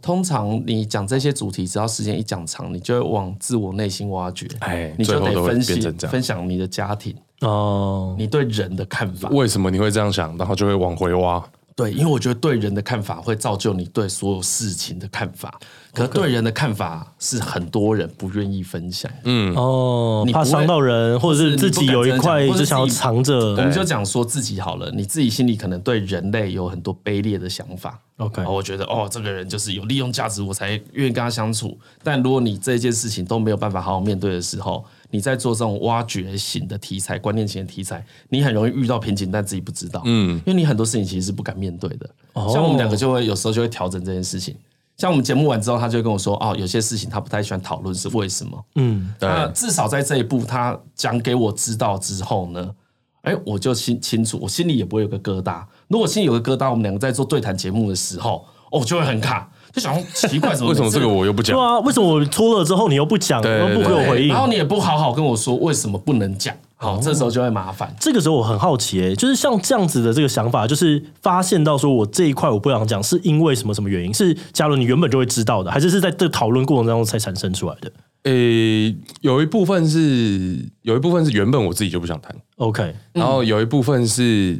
[0.00, 11.42] 通常你讲这些主题，只要时间一讲长，你就会往自我内心挖掘，哎，你就得分析分享你的家庭哦，你对人的看法，为什么你会这样想，然后就会往回挖。
[11.76, 15.58] 对，因为我觉得对人的看法会造就你对所有事情的看法。
[15.92, 19.10] 可是对人的看法是很多人不愿意分享。
[19.24, 23.52] 嗯哦，你怕伤到人，或者是自己有一块就想要藏着。
[23.52, 28.00] 我们就讲说自己好了，你自己心里可能对人类有很多卑劣的想法。
[28.18, 31.76] OK，我觉得哦，这个人就是有利用价值，我才愿意跟他相处。
[32.02, 40.02] 但如果你这件事情都没有办法好好面对的时候，你在做这种挖掘型的题材、观念型的题材，你很容易遇到瓶颈，但自己不知道。
[40.06, 42.10] 嗯，因为你很多事情其实是不敢面对的。
[42.52, 44.56] 像我们两个就会有时候就会调整这件事情。
[44.96, 52.74] 像我们节目完之后，他就会跟我说：“哦，有些事情他不太喜欢讨论，是为什么？”嗯，那至少在这一步，他讲给我知道之后呢，
[53.22, 55.64] 哎，我就心清楚，我心里也不会有个疙瘩。
[55.86, 60.68] 如果心里有个疙瘩，我们两个在做对谈节目的时候，哦，就会很卡，就想奇怪，什么？
[60.70, 61.56] 为什么这个我又不讲？
[61.56, 64.28] 对啊，为什么我拖了之后你又不讲，又不给我回应？
[64.28, 67.92] 然后你也不好好跟我说为什么不能讲，好，这时候就会麻烦。
[67.98, 74.14] 这个时候我很好奇、欸，就是像这样子的这个想法，就是发现到说我这一块我不想讲，是因为什么什么原因？
[74.14, 77.90] 是假如你原本就会知道的，还是是在这个讨论过程当中才产生出来的？
[78.24, 84.58] 诶、欸，有一部分是有一部分是原本我自己就不想谈，OK，然后有一部分是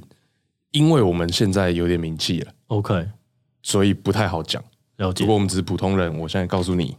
[0.72, 3.06] 因为我们现在有点名气了，OK，
[3.62, 4.62] 所以不太好讲。
[4.96, 5.24] 了解。
[5.24, 6.96] 如果我们只是普通人，我现在告诉你，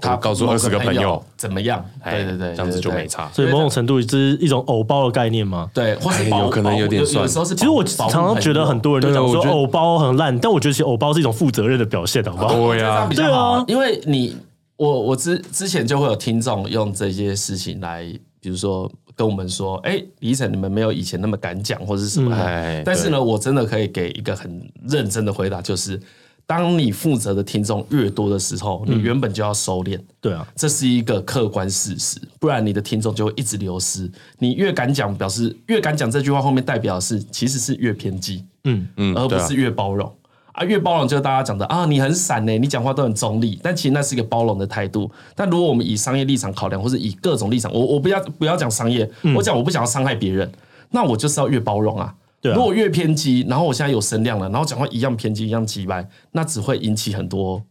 [0.00, 1.84] 他告诉二十个朋友怎么样？
[2.04, 3.30] 对对对，这样子就没差。
[3.32, 5.70] 所以某种程度这是一种偶包的概念吗？
[5.74, 7.24] 对，或者有可能有点算。
[7.24, 12.48] 有时候是，其实我常常觉得很多人都讲说偶包很烂，但我觉得其实偶包是一种负责任的表现，好不好？
[12.54, 14.36] 对呀，对啊，因为你。
[14.76, 18.02] 我我之之前就会有听众用这些事情来，
[18.40, 22.34] 比如说跟我们说，哎，李晨，你们没有以前那么敢讲，或者是什么？
[22.34, 26.00] 嗯、但是呢，我真的可以给一个很认真的回答，就是
[26.46, 29.98] 当你负责的听众越多的时候，你原本就要收敛。
[30.20, 34.10] 对啊，这是一个客观事实，不然你的听众就会一直流失。
[34.38, 40.12] 你越敢讲，表示越敢讲这句话，后面代表的是其实是越偏激，嗯嗯，而不是越包容。
[40.52, 45.10] 啊，越包容就是大家讲的啊，你很散呢，你讲话都很中立，但其实那是一个包容的态度。
[45.34, 50.52] 但如果我们以商业立场考量，或者以各种立场，我我不要不要讲商业，嗯、我讲我不想要伤害别人，
[50.90, 52.14] 那我就是要越包容啊。
[52.42, 57.62] 对啊，如果越偏激，然后我现在有声量了，然后讲话一样偏激，一样直白，那只会引起很多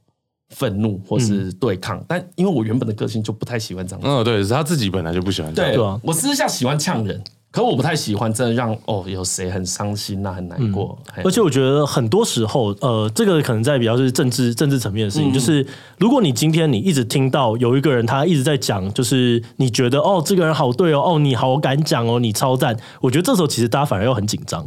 [0.50, 2.00] 愤怒或是对抗。
[2.00, 4.02] 嗯、但因为我原本的个性就不太喜欢这样。
[4.04, 5.76] 嗯，对，是他自己本来就不喜欢这样。
[5.76, 7.22] 对啊，我私下喜欢呛人。
[7.52, 10.98] 可我不太喜欢，真的让哦有谁很伤心那、啊，很难过。
[11.18, 22.78] 嗯、而且我觉得很多时候，呃，这个可能在比较是政治政治层面的事情，嗯、就是如果你今天你一直听到有一个人他一直在讲，就是你觉得哦这个人好对哦，哦你好敢讲哦，你超赞。
[23.02, 24.66] 我觉得这时候其实大家反而又很紧张。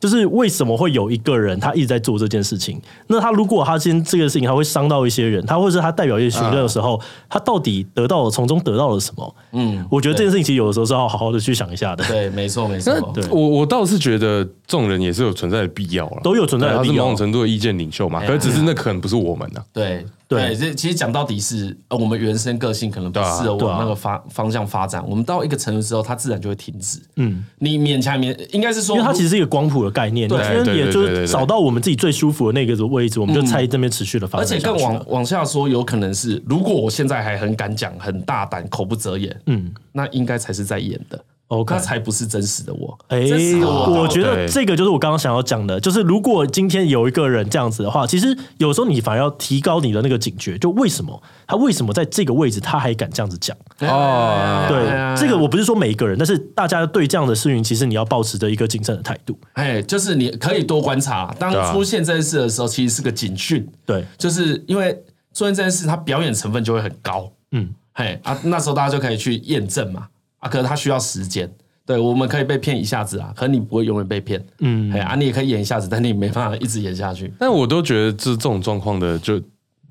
[0.00, 2.80] 就是为什么会有一个人他一直在做这件事情？
[3.08, 9.34] 那他如果他今天这个事情他会伤到一些人，他或者是他代表一些群众的时候，啊、他到底得到了从中得到了什么？
[9.52, 12.04] 嗯，我觉得这件事情其实有的时候是要好好的去想一下的。
[12.04, 12.94] 对，没错，没错。
[13.12, 16.92] 对，我我倒是觉得这种人也是有存在的必要了，都有存在的必要。
[16.92, 19.64] 他是某种程度的意见领袖嘛，可是只是那可能不是我们呢、啊。
[19.72, 20.06] 对。
[20.28, 25.02] 对，这其实讲到底是，呃，我们原生个性可能不适合往那个发方向发展。
[25.08, 27.00] 我们到一个程度之后，它自然就会停止。
[27.16, 30.28] 嗯，你勉强勉，应该是说，因为它其实是一个光谱的概念。
[30.28, 30.38] 对，
[30.76, 34.46] 也就是找到我们自己最舒服的那个位置，我们就在这边持续的发展。
[34.46, 41.18] 而且更往往下说，有可能是，如果我现在还很敢讲、很大胆、口不择言，嗯，那应该才是在演的。
[41.48, 42.98] OK，那才不是真实的我。
[43.08, 43.20] 哎，
[43.60, 53.56] 我觉得这个就是我刚刚想要讲的，就是如果今天有一个人这样子的话，其实有时候你反而要提高你的那个警觉，就为什么他为什么在这个位置他还敢这样子讲？
[53.80, 59.38] 哦，对，这个我不是说每一个人，但是大家对这样的事情，其实你要保持着一个谨慎的态度。
[59.54, 63.66] 哎，就是你可以多观察，当出现这件事的时候，其实是个警讯。
[63.86, 64.92] 对，就是因为
[65.32, 67.32] 出现这件事，他表演成分就会很高。
[67.52, 70.08] 嗯，嘿啊，那时候大家就可以去验证嘛。
[70.38, 71.50] 啊，可是他需要时间，
[71.84, 77.32] 对，我们可以被骗一下子啊，可是你不会永远被骗，嗯，哎啊，你也可以演一下子，但你没办法一直演下去。
[77.40, 79.40] 但我都觉得这这种状况的，就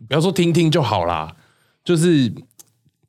[0.07, 1.35] 不要说听听就好啦，
[1.83, 2.31] 就是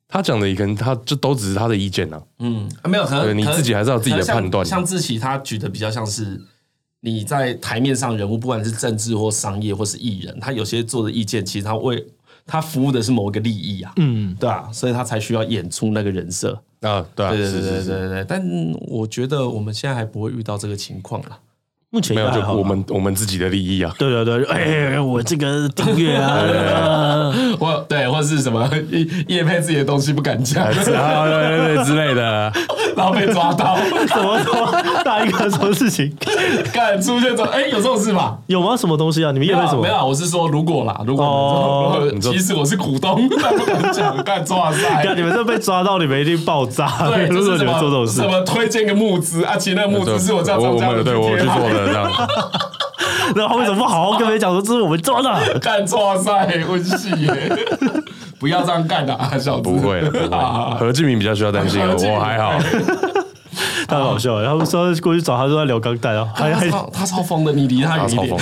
[0.07, 4.65] 他讲的，可能他就都只是他的意见呐、啊，嗯，没有，可能你自己还是要自己的判断。
[4.65, 6.41] 像志奇他举的比较像是
[7.01, 12.05] 你在台面上人物，不管是政治或商业或是艺人，他有些做的意见，其实他为
[12.45, 16.59] 他服务的是某一个利益啊，嗯，对啊，所以他才需要演出那个人设。
[16.81, 18.41] 啊，对对对对对对，但
[18.87, 21.37] 我觉得我们现在还不会遇到这个情况啦。
[21.91, 23.91] 目前没有，就我们我们自己的利益啊。
[23.97, 28.69] 对对对，哎，我这个订阅啊， 或 对，或是什么
[29.27, 32.53] 叶配自己的东西不敢讲，对对对之类的，
[32.95, 36.15] 然后被抓到，什么什么大一个什么事情，
[36.71, 38.37] 敢出现这哎有这种事吗？
[38.45, 38.77] 有吗？
[38.77, 39.31] 什么东西啊？
[39.31, 39.81] 你们业配什么？
[39.81, 45.15] 没有，我是说如果啦，如果其实我是股东，但不敢讲，干抓塞。
[45.15, 46.87] 你们这被抓到，你们一定爆炸。
[47.07, 49.57] 对， 就是你们做这种事，什么推荐个募资啊？
[49.57, 51.87] 其实那个募资是我叫张家对我去做的。
[51.87, 52.11] 这样，
[53.35, 55.59] 然后为什么不好好跟别人讲说这是我们做的？
[55.59, 57.51] 干错赛，温戏耶！
[58.39, 59.63] 不要这样干的啊，小子！
[59.63, 60.01] 不会，
[60.79, 62.53] 何志明比较需要担心，我还好。
[63.89, 68.37] 太好笑了，然后说过去找他，说在聊钢弹哦，还还他超疯的，你离他远一点。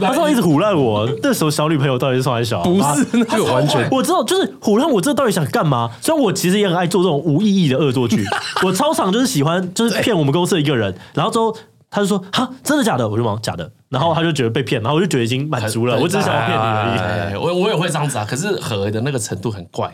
[0.00, 2.62] 他说 一直唬烂我，那时候小女朋友到底是还小？
[2.62, 5.90] 不是那个完全，我知道，就是唬烂我，这到底想干嘛？
[6.00, 8.24] 虽然我其实也很爱做这种无意义的恶作剧，
[8.64, 11.56] 我超常就是喜欢就是骗我们公司的一个人，然后之后。
[11.90, 15.98] 他就说：“哈，真的假的？”我就忙：“假的。”然后他就觉得被骗，然后我就觉得已经满足了。
[15.98, 17.34] 我只是想要骗你而已。
[17.34, 19.90] 我我也会这样子啊，可是和的那个程度很怪。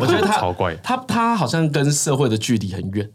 [0.00, 0.74] 我觉得他 超怪。
[0.76, 3.06] 他他好像跟社会的距离很远。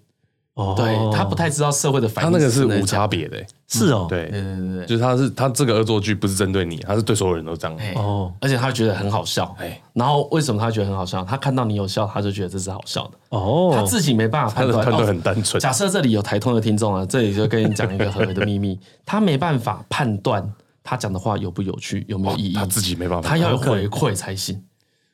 [0.56, 2.38] 哦，对他不太知道社会的反应他。
[2.38, 7.78] 那个是无差别的、欸，是哦，对对对对对，就是他是他这个恶作剧不是针对你，他是对所有人都这样。
[7.78, 11.24] 哎哦而且他觉得很好笑，哎哎，然后为什么他觉得很好笑？
[11.24, 14.78] 他看到你有笑，他就觉得这是好笑的，哦，他自己没办法判断。
[14.84, 15.60] 他的判断哦很单纯。
[15.62, 24.62] 假设这里有台通的听众啊，这里就跟你讲一个何为的秘密， 他没办法判断他讲的话有不有趣，有没有意义，他自己没办法他要有回馈才行。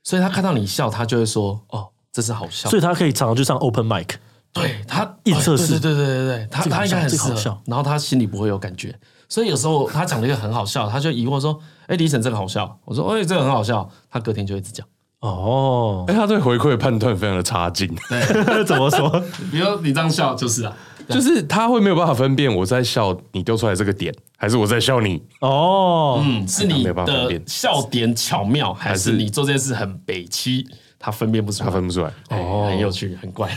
[0.03, 4.15] 所以他看到你笑，他就会说：“哦，这是好笑。”所以他可以常常去上 open mic。
[4.59, 8.93] 对他一直测试对对对对对，他他应该很好笑，然后他心里不会有感觉，
[9.29, 14.85] 所以有时候他讲了一个很好笑，他就疑惑说：“哎，李晨这个好笑。”我说：“哎，这个很好笑。”他隔天就一直讲。
[15.19, 17.89] 哦，哎，他对回馈的判断非常的差劲，
[18.67, 19.09] 怎么说？
[19.51, 20.71] 比如你这样笑就是啊，
[21.09, 25.21] 就是他会没有办法分辨我在笑你丢出来这个点，还是我在笑你。
[25.41, 30.63] 哦，嗯，是你的笑点巧妙，还是你做这件事很北七？
[30.99, 32.11] 他分辨不出来，他分不出来。
[32.29, 33.49] 哦，很有趣，很怪。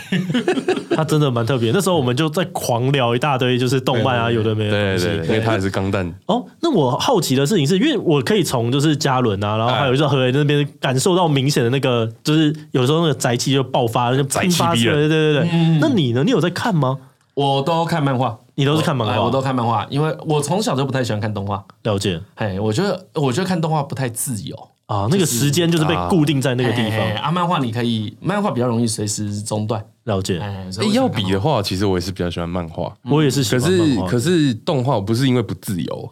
[0.95, 1.71] 他真的蛮特别。
[1.73, 4.71] 那时候我们就在狂聊一大堆，就是动漫啊，有的没的。
[4.71, 6.07] 对对对，因为他也是钢弹。
[6.27, 15.79] 哦，那我好奇的事情是，因为我可以从就是嘉伦啊，然后还有就是何雷那边感受到明显的那个，就是有时候那个宅气就爆发，就宅气喷发出来逼人对对对对。
[15.81, 16.23] 那你呢？
[16.25, 16.99] 你有在看吗？
[17.35, 21.65] 我都看漫画，你都是看漫画哎我都看漫画，因为我从小就不太喜欢看动画。
[21.85, 24.69] 了解哎，我觉得我觉得看动画不太自由。
[24.91, 26.99] 啊，那个时间就是被固定在那个地方。
[26.99, 29.81] 哎啊，漫画你可以，漫画比较容易随时中断。
[30.03, 32.93] 了解，哎，要比的话，其实我也是比较喜欢漫画。
[33.05, 34.09] 我也是喜可欢漫画。
[34.09, 36.11] 是可是动画不是因为不自由，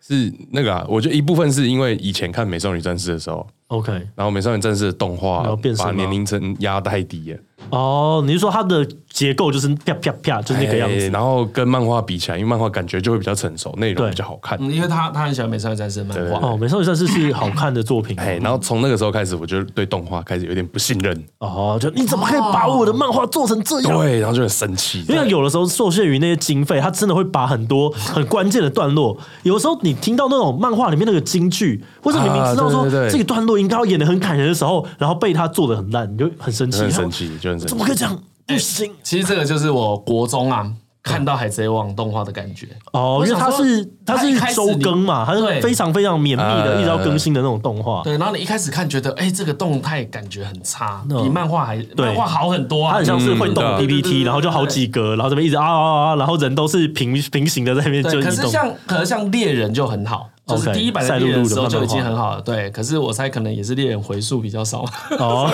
[0.00, 7.38] 是那个啊，我觉得一部分是因为以前看《美少女战士》的时候，OK，然后《美少女战士》的动画把年龄层压太低了，
[7.70, 11.06] 哦，你是说它的结构就是啪啪啪，就是那个样子？
[11.06, 14.58] 哎然后跟漫画比起来，因为漫画感觉就会比较成熟，内容对比较好看。
[14.60, 16.48] 嗯，因为他他很喜欢《美少女战士》的漫画。
[16.48, 18.18] 哦，美少女战士是好看的作品。
[18.18, 23.98] 哎，然后从那个时候开始，我就对动画开始有点不信任，哦，就你怎么可以把我的漫画做成这样？
[23.98, 25.04] 对，然后就很生气。
[25.08, 37.84] 因为有的时候受限于那些经费，他真的会把很多很关键的段落，有的时候你听到那种漫画里面那个金句，或者明明知道说啊对对对这个段落应该要演的很感人的时候，然后被他做的很烂，你就很生气，很生气，就很生气怎么。
[37.84, 38.18] 可以这样？
[38.46, 40.70] 不行其实这个就是我国中啊
[41.02, 42.66] 看到《海贼王》动画的感觉。
[42.92, 48.02] 哦，因为它是它是一开始周更嘛，它是对非常非常绵密的，呃一直要更新的那种动画。
[48.02, 53.06] 对，然后你一开始看觉得，哎，这个动态感觉很差，嗯比漫画还对漫画好很多啊它很。
[53.06, 58.32] 像是会动 PPT，然后就好几格，然后这边一直啊啊啊，然后人都是平平行的在那边就移动。
[58.32, 62.40] 是像可是像猎人就很好，就是第一版的猎人的时候就已经很好了。
[62.42, 64.84] 对，可是我猜可能也是猎人回数比较少。
[65.18, 65.50] 哦，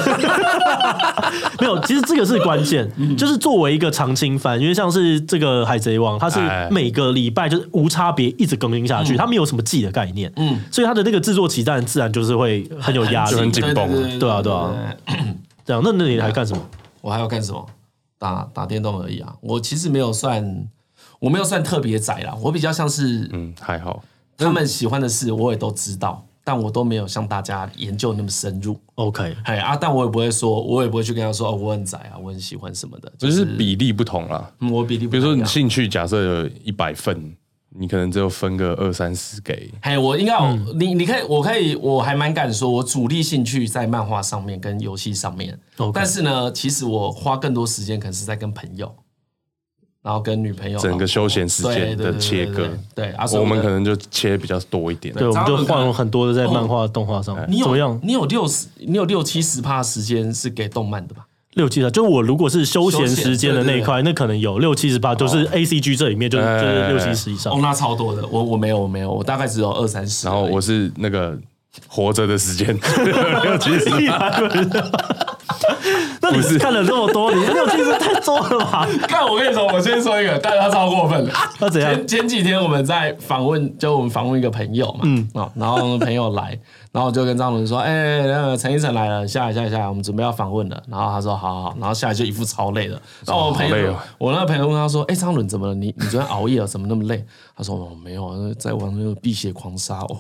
[1.61, 14.75] 没有，其实这个是关键，嗯 就是作为一个长青番，因为像是这个《海贼王》，它是每个礼拜就是无差别一直更新下去，它没有什么季的概念，嗯，所以它的那个制作期当然自然就是会很有压力，就很紧绷对啊对啊
[15.65, 16.61] 这样，那那你还干什么？
[17.01, 17.65] 我还要干什么？
[18.19, 19.33] 打打电动而已啊！
[19.41, 20.67] 我其实没有算，
[21.21, 24.03] 我没有算特别宅啦，我比较像是嗯，还好。
[24.47, 28.79] 他们喜欢的事，我也都知道，但我都没有像大家研究那么深入。
[28.97, 34.51] OK，哎啊，但我也不会说，我也不会去跟他说哦，我很宅啊，我很喜欢什么的，就是比例不同啦。
[34.61, 37.35] 嗯我比例不比如说你兴趣假设有一百份，
[37.79, 39.71] 你可能只有分个二三十给。
[39.83, 45.59] 嘿，我应该有、嗯你，你可以，我可以，我还蛮敢说，我主力兴趣在漫画上面跟游戏上面。
[45.95, 48.93] 但是呢，其实我花更多时间可能是在跟朋友，
[50.03, 55.15] 然后跟女朋友整个休闲时间的切割对对对对对对啊，所以我们可能就切比较多一点。
[55.15, 58.01] 对，我们就换了很多的在漫画、动画上面，你有怎么样？
[58.03, 61.27] 你有六十，你有六七十趴的时间是给动漫的吧？
[61.55, 67.59] 六七十，就我如果是休闲时间的那一块，那可能有六七十趴，就是 A C G 这里面就是就是六七十以上哦，。
[67.61, 70.27] 那超多的，我我没有我没有，我大概只有二三十。
[70.27, 71.37] 然后我是那个
[71.89, 72.69] 活着的时间
[73.43, 73.91] 六七十，
[76.33, 78.89] 那你看了这么多，你六七十太多了吧？
[79.09, 81.33] 看，我跟你说，我先说一个，但是他超过分了。
[81.59, 82.07] 那怎样前？
[82.07, 86.59] 前几天我们在访问，就我们访问一个朋友嘛，嗯，哦，然后朋友来，
[86.93, 90.83] 然后我就跟张伦说，哎、那个陈奕晨来了，下来下来下来，我们准备要访问了。
[90.89, 93.01] 然后他说，好好好，然后下来就一副超累的。
[93.25, 95.75] 然后我朋友，我那个朋友问他说，哎、张伦怎么了？
[95.75, 97.25] 你你昨天熬夜了，怎么那么累？
[97.57, 100.17] 他说，哦，没有，在玩那个辟邪狂杀， 哦，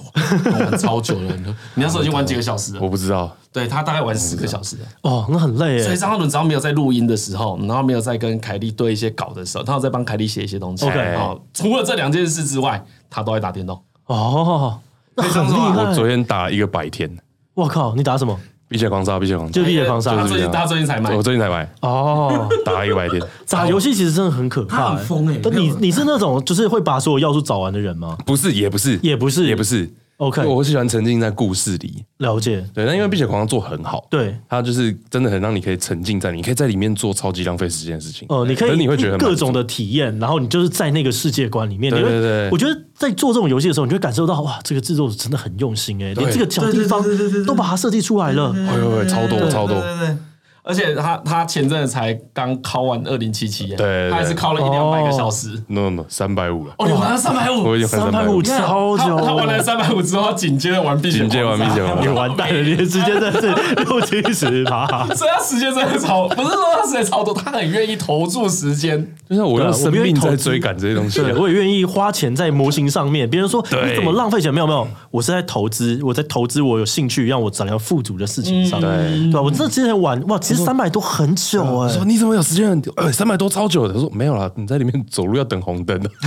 [0.53, 1.37] 玩超久了。
[1.37, 2.81] 你说你那时候已经玩几个小时了？
[2.81, 3.37] 我不知道。
[3.53, 4.87] 对他大概玩十个小时了。
[5.03, 5.83] 哦，那很累耶。
[5.83, 10.87] 所以张翰伦只要没有在录音的时候，然后没有在跟凯莉对一些稿的时候，他有在帮凯莉写一些东西。
[10.87, 12.81] OK 哦，除了这两件事之外，
[13.11, 13.83] 他都在打电动。
[14.07, 14.79] 哦，
[15.23, 15.95] 那很厉害我。
[15.95, 17.11] 昨天打了一个百天，
[17.55, 18.39] 我靠，你打什么？
[18.69, 21.21] 碧血狂杀，碧血狂杀就，碧血狂杀他最近他最近才买我。
[21.21, 23.21] 最近才买，哦，打了一个百天。
[23.51, 24.77] 打游戏其实真的很可怕。
[24.77, 28.17] 他很疯欸但你你是那种就是会把所有要素找完的人吗？
[28.25, 32.05] 不是，也不是，也不是也不是，OK，我喜欢沉浸在故事里。
[32.19, 38.27] 了解，对，那因为《碧血狂》做很好，对，它就是真的很让你可以沉浸在，你可以在里面做超级浪费时间的事情。
[38.29, 41.91] 哦、呃，你可以，你会觉得各种的体验，然后你就是在那个世界观里面。
[41.91, 47.03] 对对对，我觉得在做这种游戏的时候，你就会感受到哇，这个制作真的很用心哎，连这个小地方
[47.47, 49.81] 都把它设计出来了，会会会，超多超多。
[49.81, 50.17] 对对对
[50.63, 56.67] 而且他他前阵子才刚考完二零七七，对，他还是考了一两百个小时，no no 三百五。
[56.67, 58.43] 了，哦，你玩了三百五，三百五。
[58.43, 63.49] 超久，他玩了三百五之后，紧接着玩碧血，紧接着玩碧血，你完蛋了，你的时间真的是
[63.85, 73.29] 六七十趴， 所以他时间真的超，不是说他时间超多，他很愿意投注时间，就是我用生命在追赶这些东西，我也愿意花钱在模型上面。
[73.29, 74.53] 别人说你怎么浪费钱？
[74.53, 78.91] 没有没有，我是在投资，我在投资我有兴趣让我想要富足的事情上，对。
[79.31, 81.35] 对，我这之前玩哇，其实三百多很。
[81.41, 82.83] 久哎、欸，说你怎么有时间？
[82.97, 83.95] 呃，三百多超久的。
[83.95, 86.11] 他说没有啦，你在里面走路要等红灯的。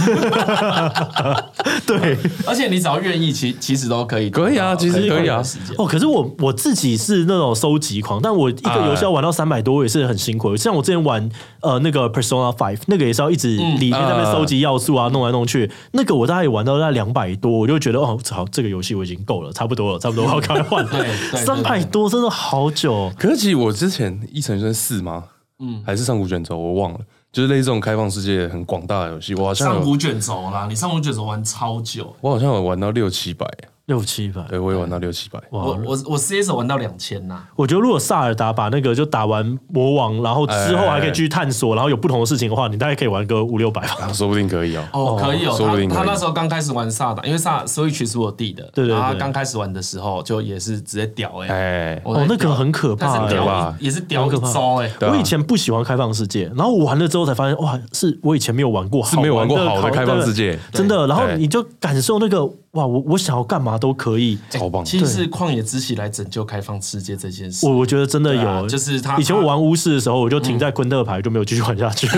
[1.86, 2.18] 对，
[2.48, 5.42] 而且你只要愿意，其其实都可以，可以啊，其实可以啊。
[5.78, 10.58] 哦，可是我我自己是那种收集狂，但我一个游戏要玩到三百多，我也是很辛苦。
[10.58, 11.30] 像我之前玩
[11.64, 15.72] 呃那个 Persona Five，那个也是要一直里面在那边收集要素啊，弄来弄去。
[15.94, 20.88] 那个我大概也玩到在两百多，我就觉得哦，好，这个游戏我已经够了，差不多了，差不多 我要赶快换。
[20.88, 21.08] 对，
[21.44, 23.12] 三百多真的好久。
[23.18, 25.24] 可是其实我之前一成是四吗？
[25.60, 27.00] 嗯，还是上古卷轴，我忘了。
[27.32, 33.48] 就是类似这种开放世界很广大的游戏，我好像上古卷轴啦，你上古卷轴玩超久，我好像有玩到六七百。
[33.88, 35.38] 六七百，对，我也玩到六七百。
[35.50, 37.44] 我我我 CS 玩到两千呐。
[37.54, 44.08] 我觉得如果萨尔达把那个就打完魔王，然后之后还可以继续探索，然后有不同的事情的话，你大概可以玩个五六百吧。
[44.14, 44.88] 说不定可以哦。
[44.94, 45.54] 哦，可以哦。
[45.58, 45.90] 说不定。
[45.90, 48.96] 他那时候刚开始玩萨达，因为萨 Switch 是我弟的，对对。
[48.96, 51.48] 然后他刚开始玩的时候，就也是直接屌哎。
[51.50, 52.02] 哎。
[52.06, 53.76] 哦，那个很可怕，对吧？
[53.82, 54.90] 也是屌个招哎。
[55.02, 61.06] 我以前不喜欢开放世界，然后我玩了之后才发现，哇，是我以前没有玩过，是没有玩过好的开放世界，真的。
[61.06, 62.50] 然后你就感受那个。
[62.74, 64.84] 哇，我我想要干嘛都可以，超棒！
[64.84, 72.08] 其实是旷野之息来拯救开放世界这件事，我我觉得真的有，就是他以前我玩巫师的时候，我就停在昆特牌，就没有继续玩下去。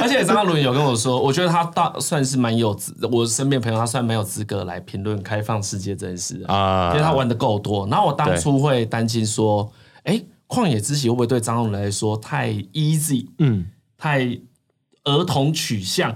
[0.00, 7.86] 而且张嘉伦有跟我说，我觉得他大算是蛮有资，我身边朋友他算蛮有资格来评论开放世界这件事啊，因为他玩的够多。
[7.88, 9.70] 然后我当初会担心说，
[10.04, 10.18] 哎，
[10.48, 13.66] 旷野之息会不会对张嘉伦来说太 easy，嗯，
[13.98, 14.38] 太
[15.04, 16.14] 儿童取向？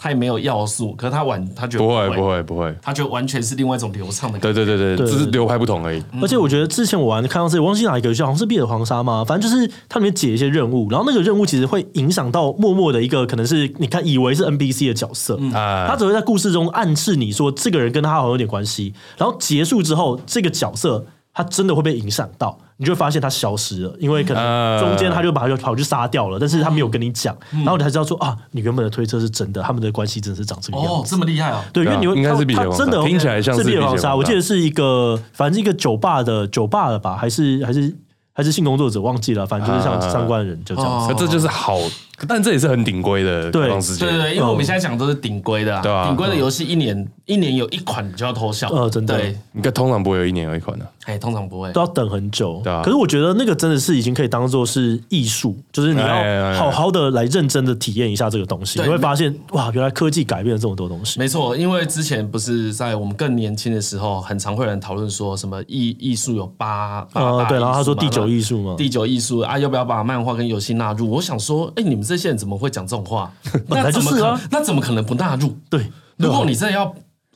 [0.00, 4.64] 太没有要素，可是他玩，他觉得不会不会不会，他觉得完全是另外一种流畅的感觉。
[4.64, 6.00] 对对对对，只是流派不同而已。
[6.22, 9.24] 而且我觉得之前我玩看到这，我忘记哪一个游戏，好像是《碧血狂杀》吗？
[9.26, 21.04] 反正就是它里面解一些任务，然后那个任务其实会影响到默默的一个，可能是你看以为是 NPC 的角色，他只会在故事中暗示你说这个人跟他好像有点关系，然后结束之后，这个角色
[21.38, 22.58] 他真的会被影响到。
[22.78, 30.92] 你就会发现他消失了，因为可能中间他就把他就跑去杀掉了，但是他没有跟你讲，然后你才知道说啊，你原本的推测是真的，他们的关系真的是长这个样子。
[30.92, 31.64] 哦，这么厉害啊！
[31.72, 37.96] 对，因为你会他他真的听起来像是碧血狂杀，我记得是一个，反正一个酒吧的酒吧的吧，还是还是
[38.32, 41.14] 还是性工作者忘记了，反正就是像相关的人就这样子。
[41.18, 41.78] 这就是好。
[42.26, 52.82] 但这也是很顶规的开放世界，对对对，因为我们现在讲的都是顶规的啊，顶规的游戏一年一年有一款就要偷笑，呃，真的，对，应该通常不会有一年有一款的，哎，通常不会，都要等很久，对啊。
[52.82, 61.18] 可是我觉得那个真的是已经可以当做是艺术，就是你要好好的来认真的体验一下这个东西，你会发现哇，原来科技改变了这么多东西。
[61.18, 71.08] 没错，因为之前不是在我们更年轻的时候，很常会有人讨论说什么艺艺术有八呃，对，然后他说第九艺术嘛，第九艺术啊，要不要把漫画跟游戏纳入？
[71.10, 72.86] 我想说，哎，你们这些人怎么会讲？
[72.86, 73.32] 这种话，
[73.68, 74.40] 那怎么可能？
[74.50, 75.56] 那怎么可能不纳入？
[75.68, 75.86] 对，
[76.16, 76.94] 如果你真的要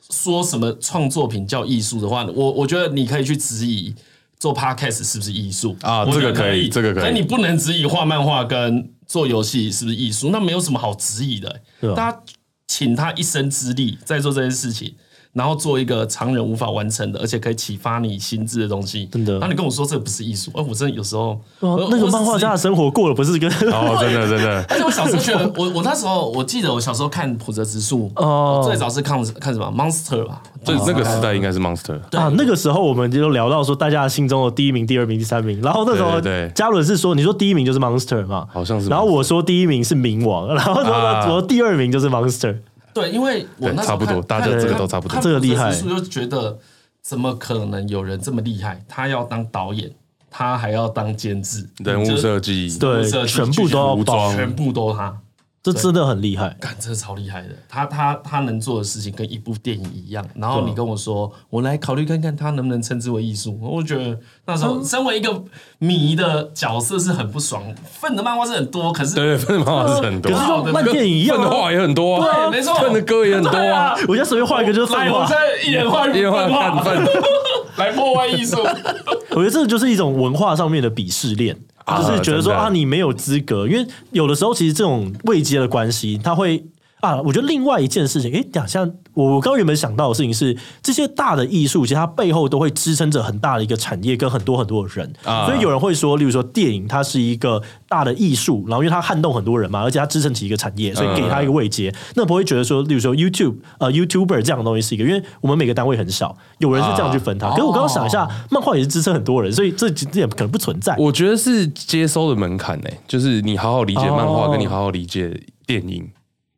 [0.09, 3.93] 说什么创作品叫艺术的话，我我觉得你可以去质疑
[4.39, 6.03] 做 podcast 是不是艺术啊？
[6.05, 7.03] 这个可以，这个可以。
[7.03, 11.61] 但你不能质疑画漫画跟做游戏是不是艺术，那没有什么好质疑的。
[11.95, 12.19] 大家
[12.67, 14.95] 请他一生之力在做这件事情。
[15.33, 19.33] 然后做一个常人无法完成的，而且可以启发你心智的东西，真的。
[19.33, 24.63] 然后你跟我说这个不是艺术，哎，我真的有时候那个漫画家的生活过了不是跟 哦，真的真的。
[24.69, 32.31] 而且我小时候觉得，我我那时候我记得我小时候看普泽直树哦，最早是看看什么 Monster 吧，对，那个时代应该是 Monster 啊。
[32.37, 35.59] 那个时候我们就聊到说，大家心中的第一名、第二名、第三名。
[35.61, 36.21] 然后那时候
[36.53, 38.87] 嘉伦是说，你说第一名就是 Monster 嘛，好像是。
[38.87, 42.57] 然后我说第一名是冥王，然后说说第二名就是 Monster。
[42.93, 45.19] 对，因为我那时候差不多，大家这个都差不多。
[45.21, 46.59] 这个厉害，就觉得
[47.01, 48.83] 怎么可能有人这么厉害？
[48.87, 49.91] 他要当导演，
[50.29, 55.17] 他还要当监制、人物设计，对，全部都要包，全部都他。
[55.63, 57.49] 这真的很厉害，干，真的超厉害的。
[57.69, 60.27] 他他他能做的事情跟一部电影一样。
[60.35, 63.57] 然后你跟我说，我来考虑看看他能不能称之为艺术。
[63.61, 65.41] 我觉得那时候身为一个
[65.79, 67.63] 迷的角色是很不爽。
[67.89, 73.95] 愤的漫画是很多，可是对愤的漫画是很多，可是就漫电影一样，粪的画也很多，对，没错，愤的歌也很多啊。
[74.09, 75.25] 我现在随便画一个就是粪画，
[75.65, 77.07] 一人画一 人画粪，
[77.77, 78.57] 来破坏艺术。
[79.31, 81.57] 我觉得这就是一种文化上面的鄙视链。
[81.87, 86.65] 就是觉得说啊，你没有资格，因为有的时候其实这种未接的关系，他会
[87.01, 110.95] 啊，我觉得另外一件事情，诶，好像我刚刚原本想到的事情是，这些大的艺术，其实它背后都会支撑着很大的一个产业跟很多很多的人，所以有人会说，例如说电影它是一个大的艺术，然后因为它撼动很多人嘛，而且它支撑起一个产业，所以给它一个位阶，那不会觉得说，例如说 YouTube 呃 YouTuber 这样的东西是一个，因为我们每个单位很少，有人是这样去分它，可是我刚刚想一下，漫画也是支撑很多人，所以这这点可能不存在。
[110.97, 116.09] 我觉得是接收的门槛呢，就是你好好理解漫画，跟你好好理解电影。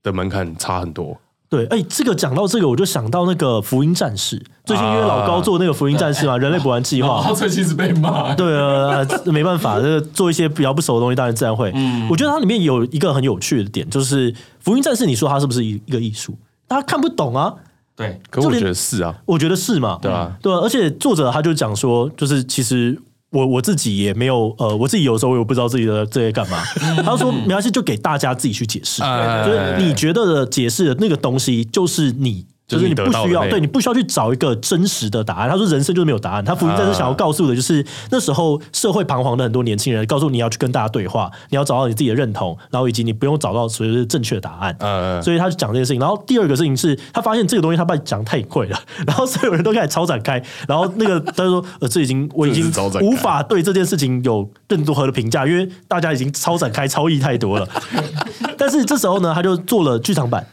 [0.05, 1.17] 的门槛差很多。
[1.55, 4.37] 对，哎，这个讲到这个，我就想到那个《福音战士》。
[4.65, 8.33] 最近因为老高做那个《福音战士》嘛，《人类补完计划》，他最近是被骂。
[8.35, 11.71] 对啊，没办法，这个做一些比较不熟的东西，当然自然会。
[11.73, 16.35] 嗯，我觉得它里面有一个很有趣的点，就是《福音战士》，你说它是不是一一个艺术？
[16.67, 17.53] 大家看不懂啊。
[17.95, 19.97] 对，可我觉得是啊，我觉得是嘛。
[20.01, 22.99] 对啊，对啊，而且作者他就讲说，就是其实。
[23.31, 26.63] 我我自己也没有，呃，我自己有时候我也不知道自己的这些干嘛。
[27.03, 29.01] 他说没关系，就给大家自己去解释。
[29.45, 32.45] 就是你觉得的解释的那个东西，就是你。
[32.67, 35.49] 就是你不需要，对，你不需要去找一个真实的答案。
[35.49, 36.43] 他说人生就是没有答案。
[36.43, 44.75] 他福音战士想要告诉的就是那时候社会彷徨的很多年轻人，告诉你要去跟大家对话，你要找到你自己的认同，然后以及你不用找到所谓的正确的答案。
[44.79, 45.99] 嗯，所以他就讲这件事情。
[45.99, 50.41] 然后第二个事情是他发现这个东西他把讲太贵了，然后所有人都开始超展开。
[50.67, 57.67] 然后那个他就说呃，这已经我已经无法对这件事情有更多的评价，因为大家已经超展开、超意太多了。
[58.57, 60.43] 但是这时候呢，他就做了剧场版。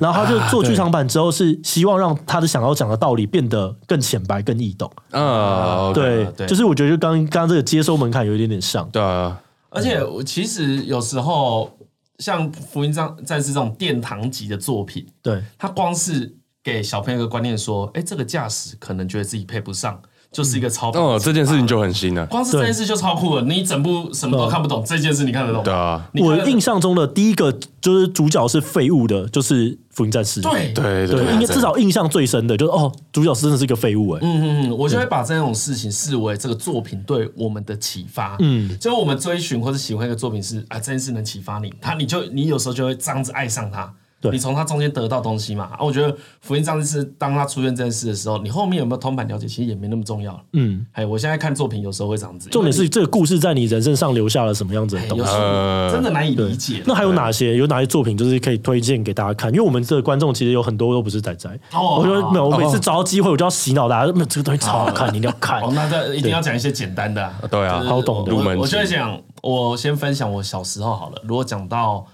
[0.00, 4.90] 然后他就做剧场版之后，是希望让他的想要讲的道理变得更浅白、更易懂。
[5.10, 8.88] 啊，对，就是我觉得就刚刚这个接收门槛有一点点像。
[8.90, 11.70] 对啊，而且其实有时候
[12.18, 20.00] 像《福音战士》这种殿堂级的作品，对，他光是给小朋友一个观念说，哎，这个驾驶可能觉得自己配不上。
[20.32, 22.24] 就是一个超哦，这件事情就很新了。
[22.26, 23.42] 光是这件事就超酷了。
[23.42, 25.64] 你整部什么都看不懂，这件事你看得懂？
[25.64, 26.08] 对啊。
[26.14, 30.40] 我印象中的第一个就是主角是废物的，就是福音战士。
[30.40, 34.20] 对对对，应该至少印象最深的就是哦，主角真的是一个废物哎。
[34.22, 38.36] 嗯嗯嗯，我就会把这种事情视为这个作品对我们的启发。
[38.38, 43.92] 嗯，就我们追寻或者喜欢一个作品是啊，这件事能启发你，他你就你有时候就会这样子爱上他。
[44.20, 45.70] 对你从他中间得到东西嘛？
[45.72, 50.38] 啊，我觉得福音战士当他出现这件事的时候，你后面有没有通盘了解，其实也没那么重要。
[50.52, 52.50] 嗯，哎，我现在看作品有时候会这样子。
[52.50, 56.82] 重点是这个故事在你人生上留下了什么样子的东西，呃、真的难以理解。
[56.86, 57.56] 那还有哪些？
[57.56, 59.50] 有哪些作品就是可以推荐给大家看？
[59.52, 61.48] 因为我们这个观众其实有很多都不是仔仔。
[61.72, 64.12] 哦，我觉得没有，我每次找到机会，我就要洗脑大家。
[64.14, 65.62] 那这个东西超好看，你一定要看。
[65.62, 67.32] 哦，那这一定要讲一些简单的。
[67.50, 68.34] 对啊，好懂的。
[68.34, 71.22] 我就会讲，我先分享我小时候好了。
[71.24, 72.06] 如果讲到。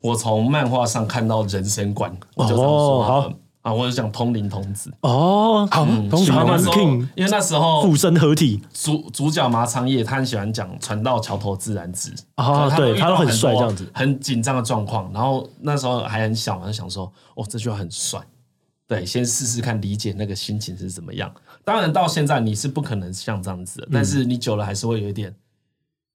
[0.00, 3.32] 我从漫画上看到人生观，我就这么说好
[3.62, 4.92] 啊，我就讲通灵童子。
[5.00, 6.70] 哦，好，通灵童子，
[7.16, 8.62] 因为那时候附身合体。
[8.72, 12.14] 主主角麻仓叶，他很喜欢讲船到桥头自然直。
[12.36, 18.20] 啊，对，他都很帅这样子，很紧张的状况，然后那时候还很小，就想说，哦，这句话很帅，
[18.86, 21.28] 对，先试试看理解那个心情是怎么样。
[21.64, 25.34] 当然到现在你是不可能像这样子的，但是你久了还是会有一点。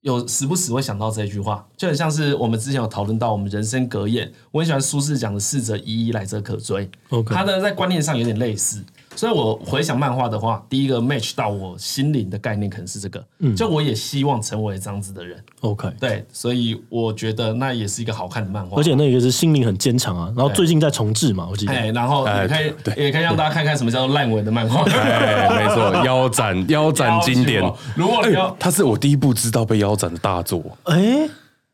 [0.02, 6.90] 有时不时会想到这句话，就很像是我们之前有讨论到我们人生格言，我很喜欢苏轼讲的“逝者已矣，来者可追”。
[7.28, 8.84] 他的在观念上有点类似。
[9.16, 13.24] 所以，我回想漫画的话，第一个 match 到我心灵的概念可能是这个。
[13.40, 15.38] 嗯，就我也希望成为这样子的人。
[15.60, 18.78] OK，对，所以我觉得那也是一个好看的漫画。
[18.80, 20.34] 而且那个是心灵很坚强啊。
[20.36, 21.74] 然后最近在重置嘛，我记得。
[21.74, 24.84] 哎，然后也可以，也可以让大家看看什么叫做烂尾的漫画。
[24.90, 27.62] 哎，没错，腰斩，腰斩经典。
[27.96, 30.64] 如果你要，它是我第一部知道被腰斩的大作。
[30.84, 31.30] 哎。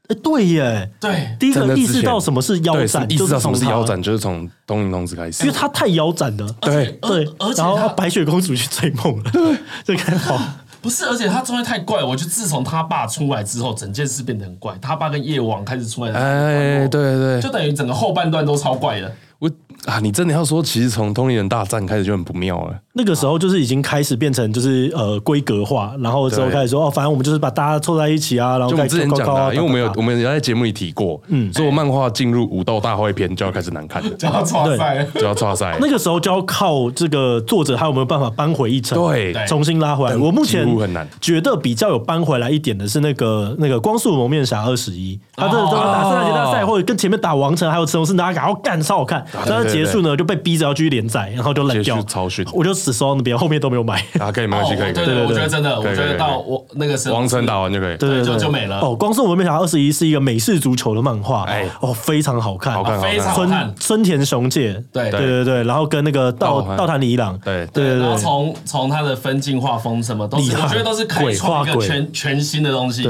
[0.08, 7.28] 哎，对耶，对，第一个意识到什么是腰斩，意识到什么是腰斩，就是从东瀛童子开始，因为他太腰斩了，对对，
[7.58, 10.40] 然后白雪公主去追梦了，对， 这个好，
[10.82, 19.14] 不是，而且他中间太怪，我就自从他爸出来之后，整件事变得很怪，他爸跟夜王开始出来，哎，对对，就等于整个后半段都超怪的。
[19.40, 19.48] 我
[19.86, 22.76] 啊，你真的要说，其实从通灵人大战开始就很不妙了。
[22.94, 35.78] 那个时候就是已经开始变成就是呃规格化，然后之后开始说哦，反正我们就是把大家凑在一起啊，然后就我们之前讲的、啊，因为我们有我们有在节目里提过，嗯，所以漫画进入武斗大会篇就要开始难看了，就要抓赛，就要抓赛。
[35.80, 40.18] 那个时候就要靠这个作者还有没有办法扳回一城，对，重新拉回来。
[40.18, 41.08] 我目前很难。
[41.22, 54.04] 觉得比较有扳回来一点的是那个那个光速蒙面侠二十一，他这个打圣诞节大赛或者跟前面打王城还有神龙是大家赶快干超好看，但是结束呢就被逼着要继续连载，然后就冷掉，超逊，我就只收那边，后面都没有买。
[54.20, 58.80] 啊，可以没关系，可以，对对，我觉得真的，我觉得到我那个时候王城打完就可以，对对就就没了。
[58.80, 63.74] 哦，光速蒙面侠二十一是一个美式足球的漫画，哎，哦，非常好看，好看，非常好看。
[63.76, 65.12] 村田雄介，对。
[65.12, 65.20] 对。
[65.20, 67.66] 对对，然后跟那个道道坛李一郎，对。
[67.74, 73.08] 对对，然后从从他的分镜画风什么都是，我觉得都是开创一个全全新的东西。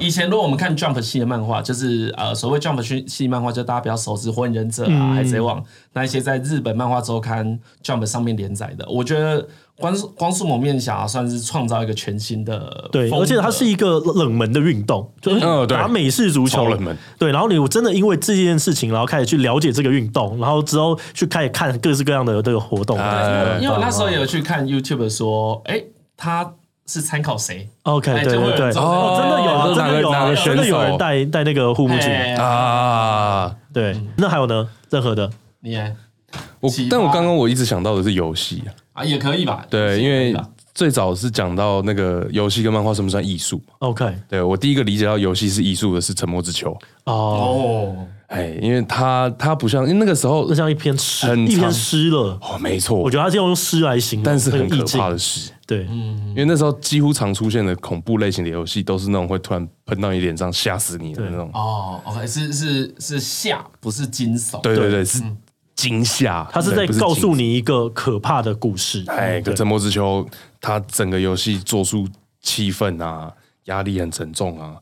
[0.00, 5.60] 以前如果我们看 Jump 系的漫画，就是呃所谓 Jump 系系漫画，就大家比较熟知《火影忍者》啊、《海贼王》
[5.98, 9.46] 那一些在日本漫画周刊 Jump 上面连载的，我觉得。
[9.80, 17.30] 光光速蒙面侠算是创造一个全新的，对，而且它是一个冷门的运动，就是打美式足球冷门，对。
[17.30, 22.98] 然后你我真的因为这件事情，然后开始去了解这个运动，然后之后去开始看各式各样的这个活动。
[23.60, 25.80] 因为我那时候也有去看 YouTube 说，哎，
[26.16, 26.52] 他
[26.86, 33.54] 是参考谁？OK，对对对，真的有，真的有，真的有人带带那个护目镜啊。
[33.72, 34.68] 对，那还有呢？
[34.90, 35.30] 任何的，
[35.60, 35.76] 你
[36.60, 39.66] 我，但我刚刚我一直想到的是游戏啊，也可以吧？
[39.70, 40.36] 对，因为
[40.74, 46.70] 最早是讲到那个游戏跟漫画算不算艺术？OK，对，我第一个理解到游戏是艺术的是《沉默之丘》
[47.10, 47.96] 哦，
[48.26, 52.38] 哎，因为它它不像，因为那个时候那像一篇诗，一篇诗了。
[52.42, 61.50] 哦，没错，我觉得它是用诗来形容，但是很可怕的诗，对，嗯，因为那时候几乎常出现的恐怖类型的游戏都是那种会突然喷到你脸上吓死你的那种。
[61.54, 65.22] 哦，OK，是是是吓，不是惊悚，对对对，是。
[65.78, 69.04] 惊吓，他是在告诉你一个可怕的故事。
[69.06, 70.28] 哎，个沉默之丘，
[70.60, 72.04] 它整个游戏做出
[72.40, 73.32] 气氛啊，
[73.66, 74.74] 压力很沉重啊，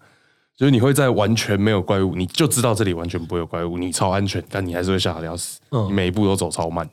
[0.57, 6.89] 就是你会在完全没有怪物，你就知道这里完全不会有怪物，你超安全，但你还是会吓得要死，你每一步都走超慢。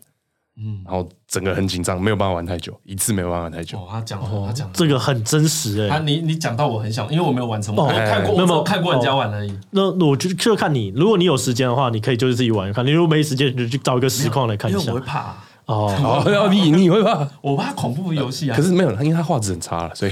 [0.56, 3.78] 嗯，然后整个很紧张，没有办法玩太久，一次没有办法玩太久。
[3.78, 5.89] 哦，他讲，他讲，这个很真实哎。
[5.89, 9.58] 他你你讲到我很想，因为我没有完成，我看过，没有看过人家玩而已。
[9.72, 12.86] 那那我就就看你，如果你有时间的话，你可以就是自己玩看。
[12.86, 14.80] 你如果没时间，你就去找一个实况来看一下。
[14.80, 15.36] 因为我会怕。
[15.66, 17.26] 哦，你你会怕？
[17.41, 18.55] 我怕恐怖游戏啊！
[18.55, 20.11] 可是没有，因为它画质很差了，所以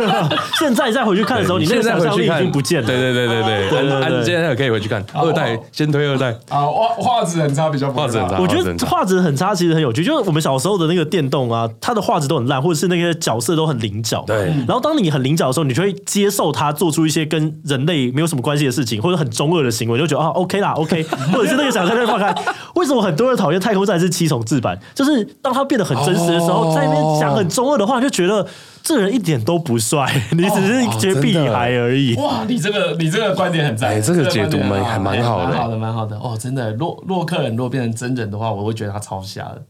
[0.58, 2.86] 现在再回去看的时候，你那个想象力已经不见了。
[2.86, 6.66] 对对对对对，安现在可以回去看二代，先推二代啊。
[6.66, 8.38] 画画质很差，比较画质很差。
[8.38, 14.22] 我觉得画质很差其实很有趣，就是我们小时候的那个电动啊，它的画质都很烂，或者是那些角色都很棱角。
[14.26, 14.46] 对。
[14.66, 22.34] 然后当你很棱角的时候，你就会接受它做出一些跟人类没有什么关系的事情，或者很中二的行为，就觉得啊 OK 啦 OK，或者是那个想象力放开。
[22.74, 24.78] 为什么很多人讨厌太空战士七重制版？
[24.94, 28.46] 就是当他变得很真实的时候，在那边讲很中二的话，就觉得
[28.82, 32.14] 这人一点都不帅，你只是觉得屁孩而已。
[32.16, 36.16] 哇，你这个你这个观点很赞，哎，这个解读蛮还蛮好的，蛮好的，蛮好的。
[36.16, 39.62] 哦，真的，洛洛克人如果变成真人的话，我会觉得他超瞎的。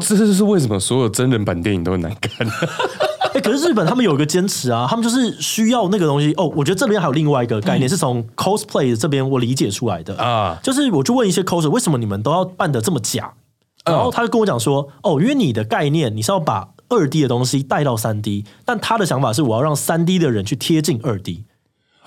[0.00, 2.46] 这就是为什么所有真人版电影都很难看。
[3.34, 6.32] 哎，可是日本他们有一个坚持啊，他们就是需要那个东西。
[6.38, 13.34] 哦，我觉得这边还有另外一个概念，是从 cosplay 这边我理解出来的啊，就是我就问一些 coser，为什么你们都要扮的这么假？
[13.86, 21.44] 然后他就跟我讲说：“哦，因为你的概念你是要把二 D 的东西带到三 D，但他的想法是我要让三 D 的人去贴近二 D。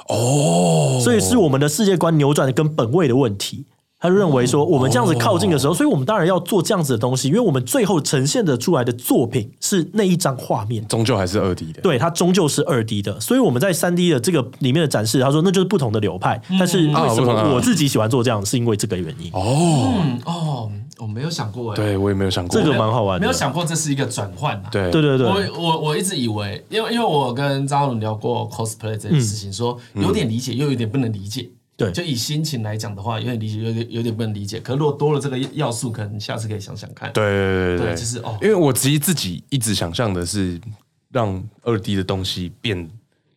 [0.07, 3.65] 哦，所以是我们的世界观扭转的跟本位的问题。
[3.99, 11.81] 他就认为说，我们这样子靠近的时候，所以我们当然要做这样子的东西，因为我们最后呈现的出来的作品是那一张画面，终究还是二 D 的。
[11.81, 13.19] 对，它终究是二 D 的。
[13.19, 16.41] 所以我们在三 D 的这个里面的展示，他说那就是不同的流派。
[16.57, 19.29] 但是为什么我自己喜欢做这样，是因为这个原因。
[19.33, 19.93] 哦，
[20.25, 23.25] 哦。”我没有想过哎，对我也没有想过，这个蛮好玩的。
[23.25, 24.67] 没有想过这是一个转换呐。
[24.69, 31.49] 对对对对，我我我一直以为，因为因为我跟张伦聊过 cosplay 这件事情，说有点理解，又有点不能理解。
[31.79, 34.59] 对，就以心情来讲的话，有点理解，有点有点不能理解。
[34.59, 37.11] 可如果多了这个要素，可能下次可以想想看。
[37.13, 40.59] 对对对对，就是哦，因为我其实自己一直想象的是
[41.11, 42.89] 让二 D 的东西变。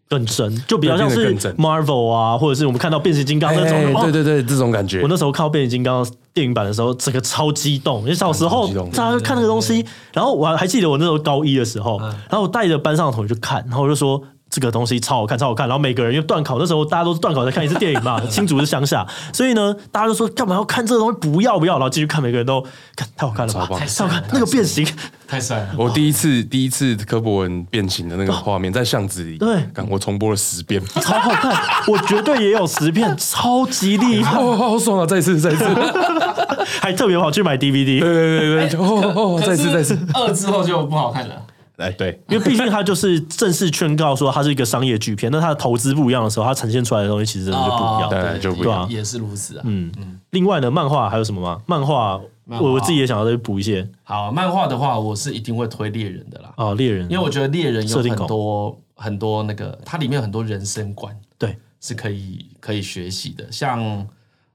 [0.09, 5.01] 更深，就比较像是 Marvel 啊，或者是我们看到变形金刚那种，对对对，这种感觉。
[5.01, 8.03] 我那时候看到变形金刚电影版的时候，整个超激动。
[8.03, 9.83] 因为小时候大家看那个东西，
[10.13, 14.23] 然后我还记得我那时候高一的时候，然后我带着班上的同学去看，然后我就说
[14.53, 15.67] 这个东西超好看，超好看。
[15.67, 21.19] 然后每个人因为段考那时候大家都是段考在看一次电影嘛， 新竹是乡下，所以呢，大家都说干嘛要看这个东西？
[21.19, 22.61] 不要不要，然后继续看，每个人都
[22.95, 24.87] 看太好看了吧，超棒太好看，那个变形
[25.27, 25.71] 太帅了。
[25.79, 29.57] 我第一次第一次柯博文变形的那个画面，在巷子里，对，
[29.89, 31.51] 我重播了十遍，超好看，
[31.89, 35.07] 我绝对也有十遍，超级厉害，哦，好爽啊！
[35.07, 35.65] 再一次，再一次，
[36.83, 41.35] 还特别跑去买 DVD，对对对对，哦哦，再一次，再一次，二之后就不好看了。
[41.83, 49.63] 哎，对，因为毕竟它就是正式宣告说它是一个商业巨片，那它的投资不一样的时候，它呈现出来的东西其实真的就不一样，对，就不一样，也是如此啊。
[49.67, 50.21] 嗯嗯。
[50.31, 51.61] 另外呢，漫画还有什么吗？
[51.67, 53.87] 漫画，我我自己也想要再补一些。
[54.03, 56.53] 好，漫画的话，我是一定会推猎人的啦。
[56.57, 63.51] 哦，猎人，因为我觉得猎人有很多很多那个，它里面有很多人生观，对，是可以可以学习的。
[63.51, 64.07] 像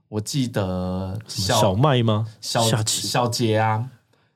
[0.10, 2.26] 我记得小麦吗？
[2.42, 3.86] 小小杰啊，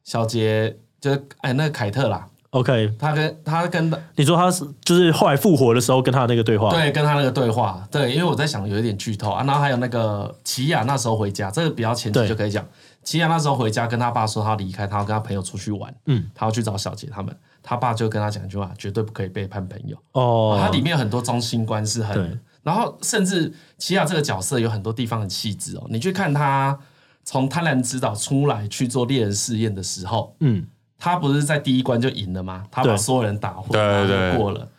[0.04, 2.28] 小杰就是哎那个凯特啦。
[2.52, 12.66] OK，他跟他跟你说他是就是后来复活的时候跟他那个对话，对，跟他那个对话，对，因为我在想有一点剧透啊，然后还有那个奇亚那时候回家，这个比较前期就可以讲，
[13.04, 17.34] 奇亚那时候回家跟他爸说他要离开，他要跟他朋友出去玩，嗯，他要去找小杰他们，
[17.64, 26.78] 他爸就跟他讲一句话，绝对不可以背叛朋友哦，他里面有很多中心观是很，对然后甚至奇亚这个角色有很多地方很细致哦，你去看他
[27.24, 30.68] 从贪婪之岛出来去做猎人试验的时候，嗯。
[31.04, 32.64] 他不是在第一关就赢了吗？
[32.70, 34.70] 他把所有人打昏，然后就过了。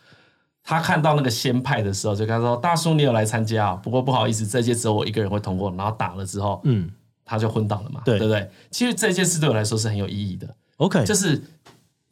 [0.62, 3.75] 他看到那个仙派的时候，就跟他说：“大叔，你有来参加啊？
[3.75, 6.89] 不过不好意思，这届只有我一个人会通过。”然后打了之后，嗯，
[7.25, 8.49] 他就昏倒了嘛，对不对？
[8.70, 10.47] 其实这件事对我来说是很有意义的。
[10.77, 11.43] OK，就是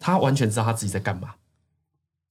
[0.01, 1.29] 他完全知道他自己在干嘛。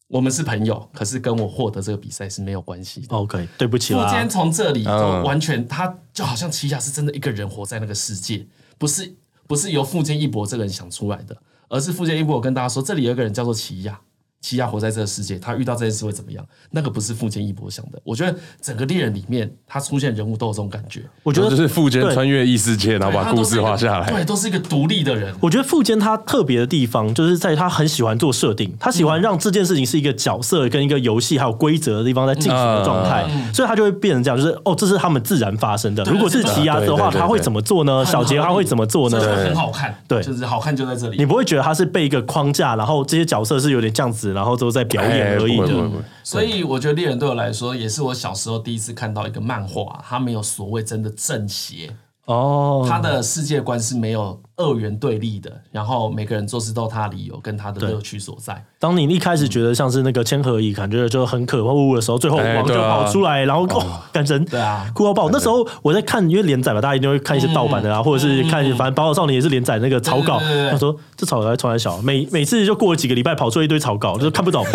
[0.09, 3.15] 我们是朋友，可是跟我获得这个比赛是没有关系的。
[3.15, 3.93] OK，对不起。
[3.93, 4.05] 啦。
[4.09, 4.91] 今天从这里就
[5.23, 8.45] 完全，他就好像奇犽是真的一个人活在那个世界，
[8.77, 9.15] 不是
[9.47, 11.37] 不是由富坚义博这个人想出来的。
[11.69, 14.01] 而是富坚义博跟大家说，这里有一个人叫做齐亚。
[14.41, 16.45] 奇亚活在这个世界，他遇到这件事会怎么样？
[16.71, 17.99] 那个不是富坚义博想的。
[18.03, 21.03] 我觉得整个猎人里面，他出现人物都有这种感觉。
[21.23, 24.09] 我觉得就是富坚穿越异世界，然后把故事画下来。
[24.09, 25.35] 对，都是一个独立的人。
[25.41, 36.03] 我觉得富坚他特别的地方，就是在他很喜欢做设定，他喜欢让这件事情是一个角色跟一个游戏还有规则的地方在进行的状态，所以他就会变成这样，就是哦，这是他们自然发生的。
[36.05, 38.05] 如果是奇亚的话，他会怎么做呢？
[38.05, 39.19] 小杰他会怎么做呢？
[39.19, 41.17] 很好看，对，就是好看就在这里。
[41.17, 45.89] 你不会觉得他是被一个框架，然后这些角色是有点这样子，然后都在表演而已的。
[46.23, 51.89] 所以我觉得猎人对我来说，也是我小时候第一次看到一个漫画，他没有所谓真的正邪
[52.25, 54.41] 哦，他的世界观是没有。
[54.59, 58.61] 二元对立的，然后每个人做事都有他的理由跟他的乐趣所在。
[58.77, 65.29] 当你一开始觉得像是那个千和乙，感觉就很可恶的时候，最后王就跑出来，然后哦，感人，对啊，哭到爆。
[65.29, 70.39] 那时候我在看，因为连载嘛，大家一定会看一些盗版的啊，或者是看，反正《宝岛少年》也是连载那个草稿。
[70.69, 74.65] 他说这草稿还传来小，每每次就过了几个礼拜，跑出一堆草稿， 就看不懂。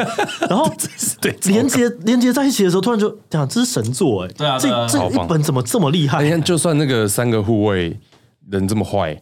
[0.49, 0.67] 然后
[1.21, 6.23] 对连接连接在一起的时候，突然就讲这是神作哎，对啊，这这一本怎么这么厉害？
[6.25, 7.99] 你看，就算那个三个护卫
[8.49, 9.21] 人这么坏。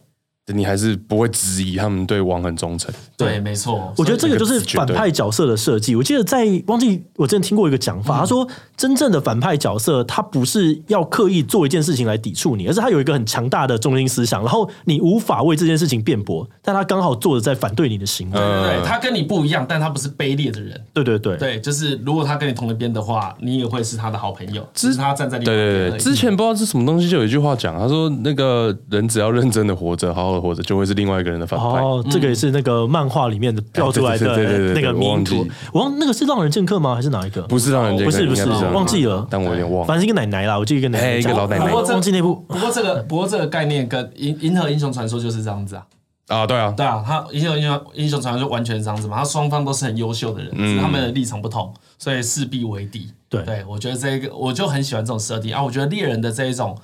[0.51, 2.93] 你还是不会质疑他们对王很忠诚。
[3.15, 3.93] 对，没错。
[3.97, 5.95] 我觉得这个就是反派角色的设计。
[5.95, 18.37] 我记得在忘记我之前听过一个讲法，他说真正的反派角色，他不是要刻意做一件事情来抵触你，而是他有一个很强大的中心思想，然后你无法为这件事情辩驳，但他刚好做的在反对你的行为。
[18.37, 20.77] 对对对，他跟你不一样，但他不是卑劣的人。
[20.91, 24.67] 对对对对，就是如果他跟你同一边的话，你也会是他的好朋友。
[24.73, 30.43] 只是他站在你对对对，之前不知道是什么东西，就有一句话讲，他说那个人只要认真的活着，好好。
[30.43, 35.47] 或者就会是另外一个人的反派哦，这个也是那个漫画里面的跳出来的那个迷图。
[35.71, 36.93] 我忘那个是浪人剑客吗？
[36.93, 37.41] 还是哪一个？
[37.43, 39.25] 不是浪人剑客，不是不是，忘记了。
[39.29, 39.85] 但我有点忘。
[39.85, 41.71] 反正是一个奶奶啦，我记得一个奶奶，一个老奶奶。
[41.71, 42.35] 忘记那部。
[42.49, 45.85] 不过这个不过这个概念跟银银河英雄传说就是这样子啊。
[46.27, 49.19] 啊，对啊，对啊，他银河英雄英雄传说就完全是这样子嘛。
[49.19, 53.07] 他双方都是很优秀的人，只是他们的立场不同，所以势必为敌。
[53.29, 55.63] 对对，我觉得这个我就很喜欢这种设定啊。
[55.63, 56.77] 我觉得猎人的这一种。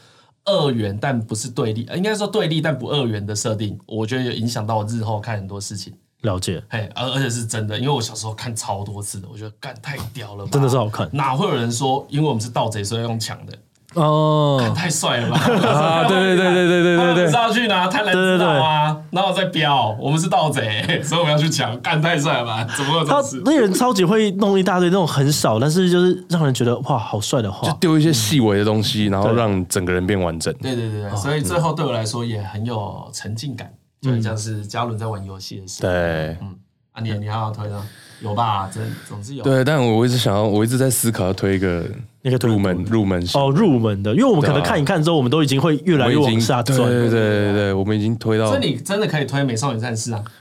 [0.50, 5.94] 二元但不是对立，应该说对立但不二元的设定，我觉得有影响到我日后看很多事情。
[6.22, 11.10] 了解，嘿，而而且是真的，因为我小时候看超多次的，我觉得干太屌了，真的是好看。
[11.14, 13.54] 哪会有人说，因为我们是盗贼，所以要用抢的？
[13.96, 15.38] 哦，太帅了吧！
[15.40, 19.02] 啊，对对对对对对对对，是要去拿贪婪之岛吗？
[19.10, 22.64] 然后再飙，我们是盗贼， 所以我们要去抢，干太帅了吧？
[22.78, 23.42] 怎么会有这种事？
[23.44, 30.54] 那人超级会弄一大堆那种很少，但是就是让人觉得哇，好帅的话，就丢一些细微的东西，然后让整个人变完整。
[30.62, 35.90] 对对对对，所以最后对我来说也很有沉浸感，就很像是嘉伦在玩游戏的时候。
[35.92, 36.56] 对，嗯，
[36.92, 37.84] 啊，你你还要推呢？
[38.22, 38.70] 有吧？
[38.72, 39.44] 真总是有。
[39.44, 41.84] 对，但我一直想要，我一直在思考要推一个。
[42.22, 46.78] 那个入门入门哦，入门的，因为我们可能看一看之后，我们都已经会越来越往下转。
[46.78, 48.48] 对对对对，我们已经推到。
[48.48, 50.24] 所以你真的可以推《美少女战士》啊？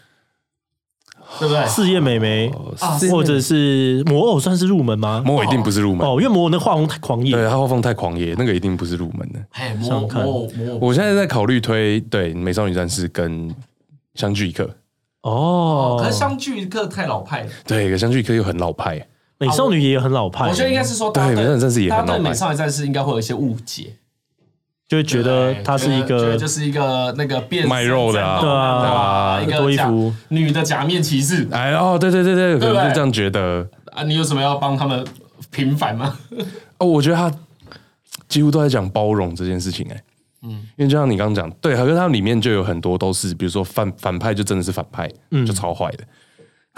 [1.38, 1.64] 对不对？
[1.66, 2.50] 四叶美眉
[2.80, 5.22] 啊或者是魔偶算是入门吗？
[5.24, 9.38] 魔偶一定不是入门哦，因为魔偶那画风太狂野，对，他画风太狂野，那个一定不是入门的。
[9.50, 10.48] 哎，魔想看魔偶
[10.80, 13.50] 我现在在考虑推对《美少女战士》跟
[14.14, 14.64] 《相聚一刻》，
[15.30, 15.98] 哦。
[16.00, 17.50] 可是相聚一刻太老派了。
[17.66, 19.06] 对，可相聚一刻又很老派。
[19.38, 22.18] 美少女也很老派，我觉得应该是说，大家对美少女战士也很老派。
[22.18, 23.94] 美少女战士应该会有一些误解，
[24.88, 28.40] 就会觉得她是一个就是一个那个变卖肉的啊。
[28.40, 30.12] 对对啊啊，一个假多衣服。
[30.28, 31.46] 女的假面骑士。
[31.52, 33.68] 哎哦，对对对对，可能是这样觉得。
[33.92, 35.06] 啊，你有什么要帮他们
[35.50, 36.18] 平反吗？
[36.78, 37.32] 哦，我觉得他
[38.28, 40.02] 几乎都在讲包容这件事情、欸，哎，
[40.42, 45.46] 嗯，因为就像你刚刚讲，对，可是他里面就有很多都是，比如说反反派就真的是反派，嗯。
[45.46, 46.04] 就超坏的。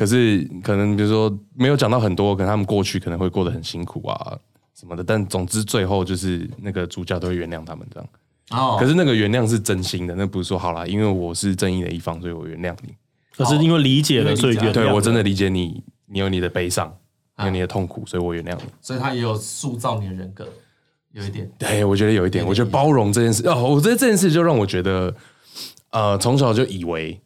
[0.00, 4.34] 可是可能比如说没有讲到很多，可能他们过去可能会过得很辛苦啊
[4.74, 8.08] 什么的，但总之最后就是那个主角都会原谅他们这样。
[8.52, 12.94] 哦可是那个原谅是真心的，那不是说好啦，因为我是正义的一方，所以我原谅你。
[13.36, 16.90] 可是因为理解了，所以原谅对我真的理解你，你有你的悲伤，
[17.36, 18.62] 你有你的痛苦，所以我原谅你。
[18.80, 20.48] 所以他也有塑造你的人格，
[21.12, 21.52] 有一点。
[21.58, 25.14] 对，我觉得有一点，我觉得包容这件事哦，我觉得这件事就让我觉得，
[25.90, 27.20] 呃，从小就以为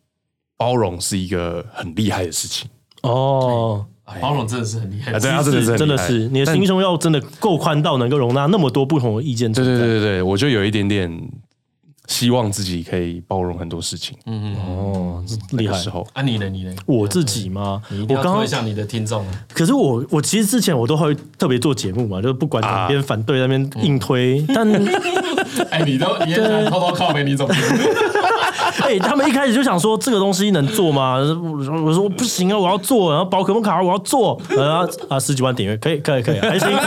[0.57, 2.69] 包容是一个很厉害的事情
[3.03, 9.65] 哦，啊包容真的是很厉害啊，对啊，真的是真的是你的心胸要真的够宽到能够容纳那么多不同的意见对。
[9.65, 11.11] 对对对对，我就有一点点
[12.07, 14.17] 希望自己可以包容很多事情。
[14.27, 15.91] 嗯嗯，哦，这厉害那个时。
[15.91, 16.49] 候啊，你呢？
[16.51, 16.75] 你呢？
[16.87, 17.83] 我自己吗？
[18.09, 19.45] 我刚刚推向你的听众啊！
[19.55, 24.71] 可是我我其实之前我都会特别做节目嘛，就是不管哪边反对那边硬推，但
[25.71, 26.37] 哎，你都你也
[26.69, 27.47] 偷偷靠北，你怎
[28.83, 31.17] 哎、他们一开始就想说这个东西能做吗？
[31.17, 36.69] 我说我说不行啊，我要做，然后宝可梦卡我要做，然后啊十几万点阅，可以可以可以，还行。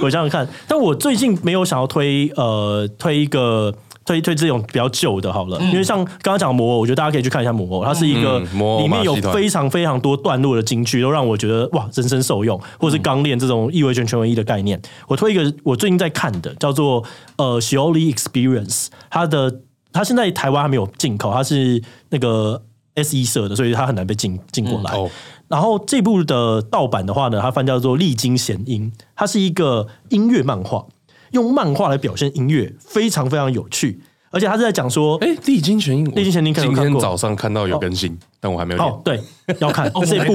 [0.00, 3.74] 我想想看，但我最近没有想要推呃推一个。
[4.08, 14.80] 推推这种比较旧的好了，因为像刚刚讲魔偶，我觉得大家可以去看一下魔偶，它是一个里面有非常非常多段落的金句，都让我觉得哇，人生受用，或者是刚练这种意味全全文一的概念。
[15.08, 17.04] 我推一个我最近在看的，叫做
[17.36, 19.60] 呃 Shioli Experience，它的
[19.92, 22.62] 它现在台湾还没有进口，它是那个
[22.94, 24.96] S E 社的，所以它很难被进进过来。
[24.96, 25.10] 哦。
[25.48, 30.86] 然后这部的盗版的话呢，它翻叫做《历经弦音》，它是一个音乐漫画，
[31.32, 34.00] 用漫画来表现音乐，非常非常有趣。
[34.30, 39.18] 而且他是在讲说，哎，历经全英，历经全英看有今天早上看到有更新，但我还没有哦。，对，
[39.58, 40.34] 要看 我这部，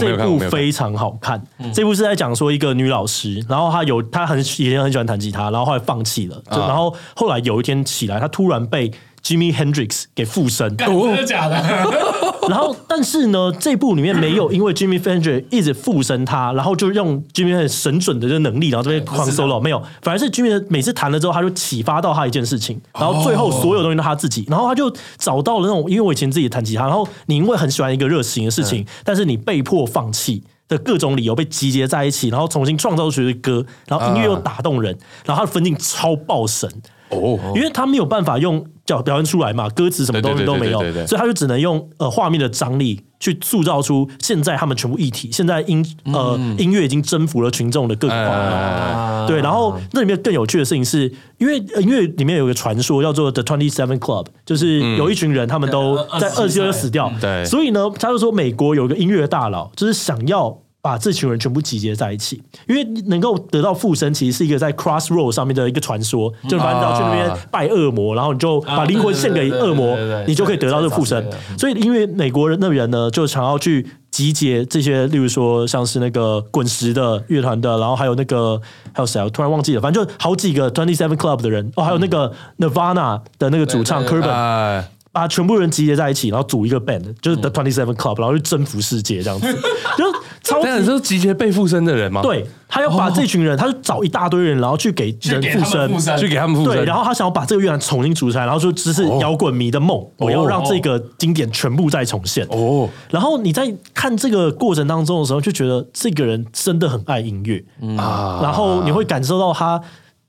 [0.00, 1.42] 这部非常好看。
[1.74, 8.92] 这部是在讲说一个女老师，然后她有她很以前很喜欢弹吉他，然后后来放弃了，就啊然后后来有一天起来，她突然被
[9.24, 10.76] Jimi Hendrix 给附身。
[10.76, 11.56] 干真的假的？
[12.50, 30.42] 然后，但是呢，这部里面没有因为 Jimmy Fender 一直附身他，然后就用 Jimmy Fender 神准的这个能力，然后这边狂 solo，没有，反而是 Jimmy 每次弹了之后，他就启发到他一件事情，然后最后所有东西都他自己，然后他就找到了那种，因为我以前自己弹吉他，然后你因为很喜欢一个热情的事情，但是你被迫放弃。
[30.68, 36.68] 的各种理由被集结在一起，然后重新创造出一个歌，然后音乐又打动人，然后他的分镜超爆神
[37.10, 57.44] 哦，因为他没有办法用表表现出来嘛，歌词什么东西都没有所以他就只能用呃画面的张力去塑造出现在他们全部一体，现在音呃、音乐已经征服了群众的各个对，然后那里面更有趣的事情是，因为音乐里面有个传说叫做 The Twenty Seven Club，就是有一群人他们都在二十岁死掉，对。
[57.44, 60.58] 所以呢，他就说美国有一个音乐大佬，就是想要。
[60.86, 69.96] 把这群人全部集结在一起，因为能够得到附身，其实是一个在 Crossroad 上面的一个传说，就反正只要去那边拜恶魔，然后你就把灵魂献给恶魔，
[70.28, 71.28] 你就可以得到这个附身。
[71.58, 78.60] 所以，因为美国人那人呢，就想要去集结这些，例如说像是那个滚石的乐团的，然后还有那个
[78.92, 79.24] 还有谁啊？
[79.24, 84.30] 我突然忘记了，反正就好几个 Twenty Seven Club 的人，哦，还有那个 Nirvana 的那个主唱 Cobain。
[84.30, 89.46] 哎，把全部人集结在一起，然后组一个 band，就是 The Twenty Seven Club，然后去征服世界这样子，
[89.96, 90.04] 就
[90.46, 96.76] 超这样是集结被附身的人吗？，对他要把这群人，他就找一大堆人，然后去给人附身，附身去给他们附身。
[96.76, 102.46] 对，然后他想要把这个乐团重新组成，然后说只是摇滚迷的梦，我要让这个经典全部再重现。
[102.50, 107.64] 哦，然后你在看这个过程当中的时候，就觉得这个人真的很爱音乐，
[107.96, 109.80] 啊然后你会感受到他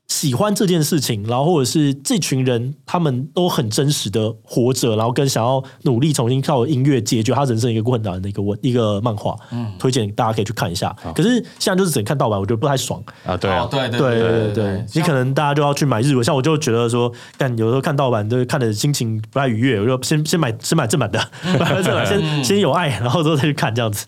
[0.07, 9.35] 喜欢这件事情，然后或者是这群人他们都很真实的活着，然后跟想要努力重新靠音乐解决他人生一个困难的一个问一个漫画，
[9.77, 10.95] 推荐大家可以去看一下。
[11.13, 13.03] 可是现在就是只能看盗版，我觉得不太爽。
[13.25, 13.35] 啊，
[13.69, 21.19] 对对对对对你可能大家就要去买日文，像我就觉得说，但有时候看盗版，就是看的心情不太愉悦，我就先先买先买正版的，
[21.59, 24.05] 买正版先先有爱，然后之后再去看这样子。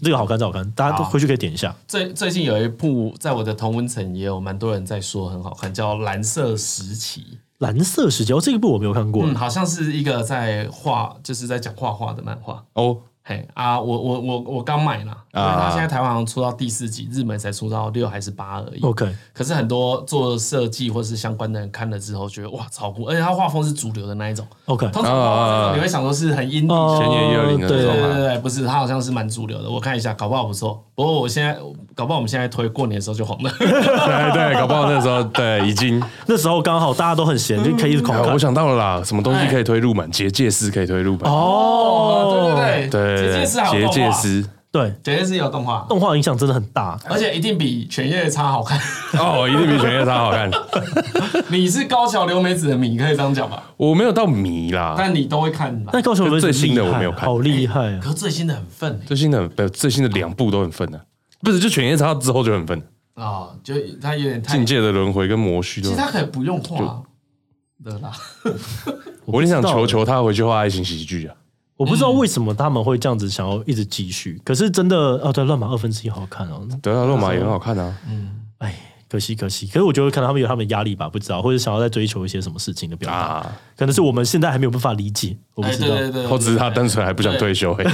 [0.00, 1.74] 这个好看，这好看，大家都回去可以点一下。
[1.86, 7.20] 最最近有一部在我的同温层也有蛮多人在说很好看，叫《蓝色时期》。
[7.58, 9.24] 蓝色时期哦，这一部我没有看过。
[9.26, 12.64] 嗯，好像是一个在画，就是在讲画画的漫画。
[12.74, 18.80] 哦，嘿啊，我我我我刚买了，因为他现在台湾好像出到第四集，日本才出到六还是八而已。
[18.82, 24.46] OK，可是很多做设计或是相关的人看了之后，觉得哇超酷，而且他画风是主流的那一种。
[24.66, 29.70] OK，通常你会想说是很阴郁、千年一二零的对那种嘛对对对，不是，他好像是蛮主流的。
[29.70, 30.82] 我看一下，搞不好不错。
[30.94, 31.56] 不过我现在，
[31.94, 33.50] 搞不好我们现在推过年的时候就红了。
[33.58, 38.32] 对对，搞不好那时候对已经，那时候刚好大家都很闲，就可以一直狂看。
[38.32, 40.10] 我想到了啦，什么东西可以推入门？
[40.10, 41.30] 结界师可以推入门。
[41.30, 46.98] 哦，对对对，对，结界师好结界，师对，结界师有动画，动画影响真的很大。
[47.08, 48.78] 而且一定比犬夜叉好看。
[49.18, 50.50] 哦，一定比犬夜叉好看。
[51.48, 53.62] 你是高桥留美子的迷，可以这样讲吧？
[53.78, 55.90] 我没有到迷啦，但你都会看吧。
[55.92, 58.00] 但高雄就最新的我没有看好厉害啊！
[58.02, 61.00] 可是最新的很愤最新的不最新的两部都很愤的，
[61.40, 62.82] 不是就犬夜叉之后就很愤
[63.14, 67.02] 啊，就他有点太境界的轮回跟魔虚都其实，他可以不用画
[67.82, 68.12] 的啦。
[69.24, 71.34] 我很想求求他回去画爱情喜剧啊。
[71.78, 76.66] 我不知道为什么他们会这样子想要一直继续，可是真的哦，对，乱码二分之一好看哦。
[76.82, 77.96] 对啊，乱码也很好看啊。
[78.08, 78.74] 嗯哎，
[79.08, 79.66] 可惜可惜。
[79.66, 85.36] 可是我觉得可能他们有他们的压力吧，不知道，或者想要再追求一些什么事情的表达，啊，可能是我们现在还没有办法理解。
[85.54, 85.88] 我不哎，知道。
[85.88, 87.74] 对对对，或者是他单纯还不想退休。
[87.74, 87.84] 嘿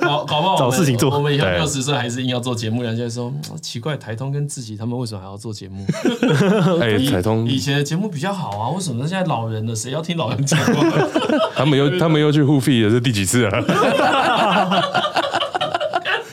[0.00, 5.84] 搞搞不好找事情做我们以后对六十岁还是硬要做节目，人家就说嗯奇怪，台通跟自己他们为什么还要做节目？
[6.80, 11.08] 哎，以彩通以前的节目比较好啊，为什么现在老人了，谁要听老人讲话？
[11.54, 13.62] 他们又他们又去互 f 了，这第几次了？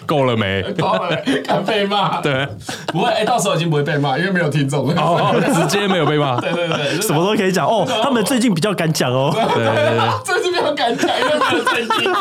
[0.10, 0.64] 够了没？
[0.80, 2.20] 够了，敢被骂？
[2.20, 2.47] 对，
[2.88, 4.99] 不会，哎，到时候已经不会被骂，因为没有听众了。
[4.99, 6.36] 哦，直接没有被骂。
[6.41, 7.88] 对对对，什么都可以讲哦。
[8.01, 9.30] 他们最近比较敢讲哦。
[9.32, 12.12] 对 对对，这是没有敢讲，因为没有在听。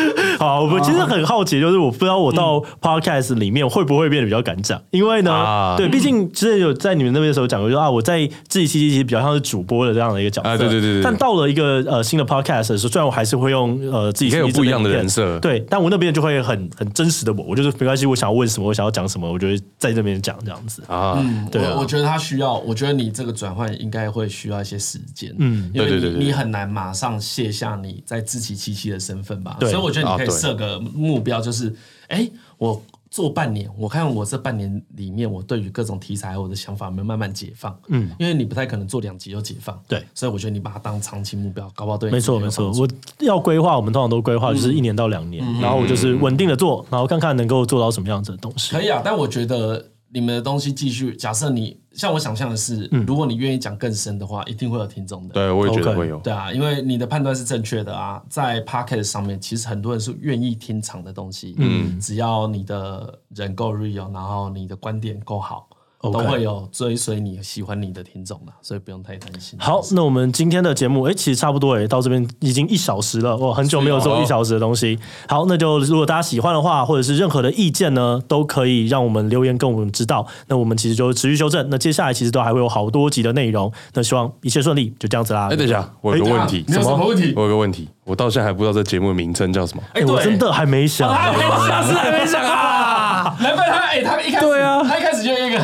[0.38, 5.76] 好，我其实很好奇，就是我不知道我到 podcast 里面会不会变得比较敢讲，因为呢，啊。
[5.76, 20.82] 对，毕竟之前有在你们那边的时候讲过，说啊，我在自己七七其实比较像是主播的这样的一个角色，啊对对对对但到了一个呃新的 podcast 的时候，虽然我还是会用呃自己你可以有不一样的这个人设对，但我那边就会很很真实的我，我就是没关系，我想要问什么，我想要讲什么，我就会在这边讲这样子。
[20.86, 21.72] 啊，对啊。
[21.74, 25.70] 我我觉得他需要，我觉得你这个转换应该会需要一些时间，嗯。
[25.74, 29.70] 因为对对对对你你很难马上卸下你在自欺欺欺的身份吧，对。
[29.70, 31.74] 所以我觉得你可以设个目标，就是
[32.08, 40.04] 哎，我做半年，我看我这半年里面，我对于各种题材我的想法有没有慢慢解放，嗯，因为你不太可能做两集就解放，对。
[40.14, 42.88] 所以我觉得你把它当长期目标，搞不好对你没错没错，我
[43.20, 48.72] 要规划，我们通常都规划就是一年到两年，然后我就是稳定的做，然后看看能够做到什么样子的东西。
[48.72, 55.34] 可以啊，但我觉得你们的东西继续，假设你像我想象的是，如果你愿意讲更深的话，一定会有听众的。
[55.34, 56.18] 对，我也觉得 OK 会有。
[56.20, 65.67] 对啊，因为你的判断是正确的啊，在 p o c k e t 上面，其实很多人是愿意听长的东西，嗯，只要你的人够 real，然后你的观点够好。
[66.00, 69.58] 都会有追随你喜欢你的听众嘛，所以不用太担心。
[69.58, 74.98] 好，那我们今天的节目，哎，其实差不多，哎，到这边已经一小时了，我，很久没有做一小时的东西。
[75.28, 80.26] 好，那就如果大家喜欢的话，或者是任何的意见呢，都可以让我们留言跟我们知道。
[80.46, 81.68] 那我们其实就持续修正。
[81.70, 83.72] 那接下来其实都还会有好多集的内容。
[83.94, 85.48] 那希望一切顺利，就这样子啦。
[85.50, 87.32] 哎，等一下，我有个问题，你有什么问题？
[87.34, 89.82] 我有个问题，我到现在还不知道这节目的名称叫什么。
[89.94, 93.36] 哎，我真的还没想，他没想， 是还没想啊！
[93.40, 95.07] 难怪他，哎，他一开始，对啊他一开始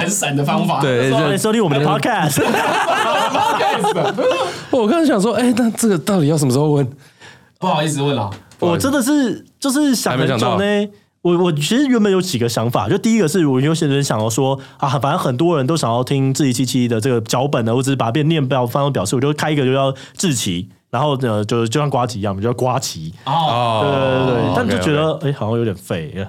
[0.05, 2.35] 很闪的方法，对欢迎收听我们的 podcast。
[3.33, 4.15] Podcast
[4.71, 6.87] 我刚才想说，哎，那这个到底要什么时候问？
[7.59, 8.31] 不好意思问了。
[8.59, 10.65] 我真的是就是想很久呢。
[11.23, 23.13] 我我其实原本有几个想法，就第一个是我有些人想要说啊，反正很多人都想要听志一七七的这个脚本呢，我只是把它变念标方表示，我就开一个就叫志祺，然后呢就就像瓜吉一样，就叫瓜吉。
[23.25, 26.25] 哦，对对对，但就觉得哎好像有点废，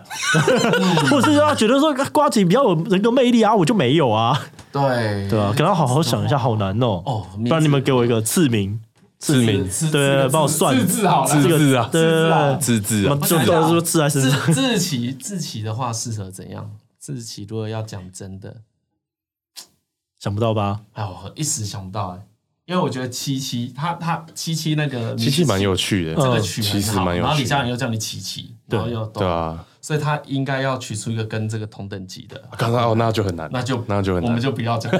[1.11, 4.35] 或者是他觉得说瓜吉比较有人格魅力啊，我就没有啊，
[4.71, 5.29] 对。
[5.29, 7.03] 对啊，可能好好想一下，好难哦。
[7.05, 8.81] 哦不然你们给我一个次名。
[9.19, 9.69] 字名。
[9.69, 10.75] 字对，帮我算。
[10.75, 16.71] 字字好了，字字啊，对对对，字字啊，就都是说字还是自自奇自奇的话适合怎样？
[16.99, 18.57] 自奇如果要讲真的，
[20.19, 20.81] 想不到吧？
[20.93, 22.25] 哎，我一时想不到哎，
[22.65, 27.45] 因为我觉得七七他他七七那个七七蛮有趣的，这个曲其实很好，然后李。
[27.45, 34.91] 佳颖又叫你七七，然后又对啊，所以他应该要取出一个跟这个同等级的，刚刚哦，那就很难，那就那就很难，我们就不要讲，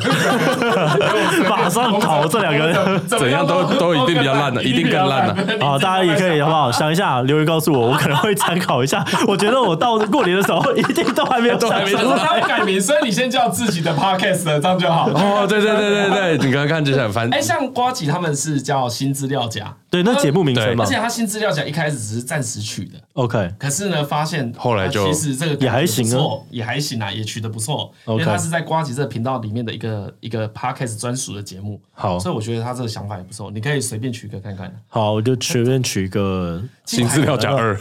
[1.50, 3.08] 马上逃这两个人。
[3.08, 5.76] 怎怎样都都一定比较烂的一定更烂的啊！
[5.80, 6.72] 大家也可以好不好？
[6.72, 9.04] 想一下，留言告诉我，我可能会参考一下。
[9.28, 15.08] 我觉得我到过年的时候一定都还没有，都还没想说他要改名，所以你先叫自己的 podcast 这样就好。
[15.08, 15.20] 了。
[15.20, 17.28] 哦，对对对对对，你刚刚看就想翻。
[17.34, 20.86] 哎，，像瓜吉他们是叫新资料夹，对，那节目名称嘛。
[20.86, 20.96] 而且。
[20.96, 27.90] 他新资料夹一开始只是暂时取的，OK，可是呢，发现后来就其实这个也还行啊，也还行啊，也取得不错。
[28.08, 33.50] 因 OK 为他是在瓜吉这个频道里面的一个一个 podcast 专属的节目，好所以我觉得他这个想法也不错。
[33.50, 34.70] 你可以随便取一个看看。
[34.90, 37.80] 好，我就随便取一个新资料夹二，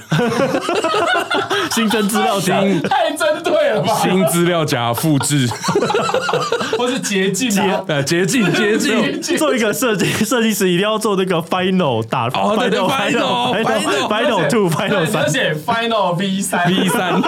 [1.70, 2.60] 新增资料夹。
[2.88, 3.94] 太针对了吧？
[4.02, 5.48] 新资料夹复制，
[6.78, 7.80] 或是捷径啊？
[7.88, 9.20] 呃，捷径 捷径。
[9.36, 17.20] 做一个设计，设计师一定要做那个 final 打哦对对 final final，final final two final 三而，且 Final V 三 V 三，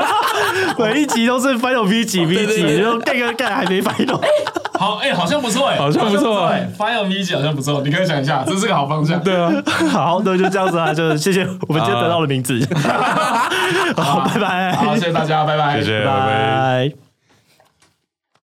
[0.79, 4.21] 每一集都是 final V 几 V 几，就盖个盖还没 final。
[4.79, 9.19] 好，哎，好像不错哎，好像不错哎，Final V 几好像不错，你可以想一下，这是个好方向。
[9.23, 9.51] 对啊，
[9.91, 12.61] 好，那就这样子啊，就谢谢我们今天得到的名字。
[13.97, 16.27] 好，拜拜，好，谢谢大家，拜拜，谢谢，拜拜。
[16.91, 17.06] 拜。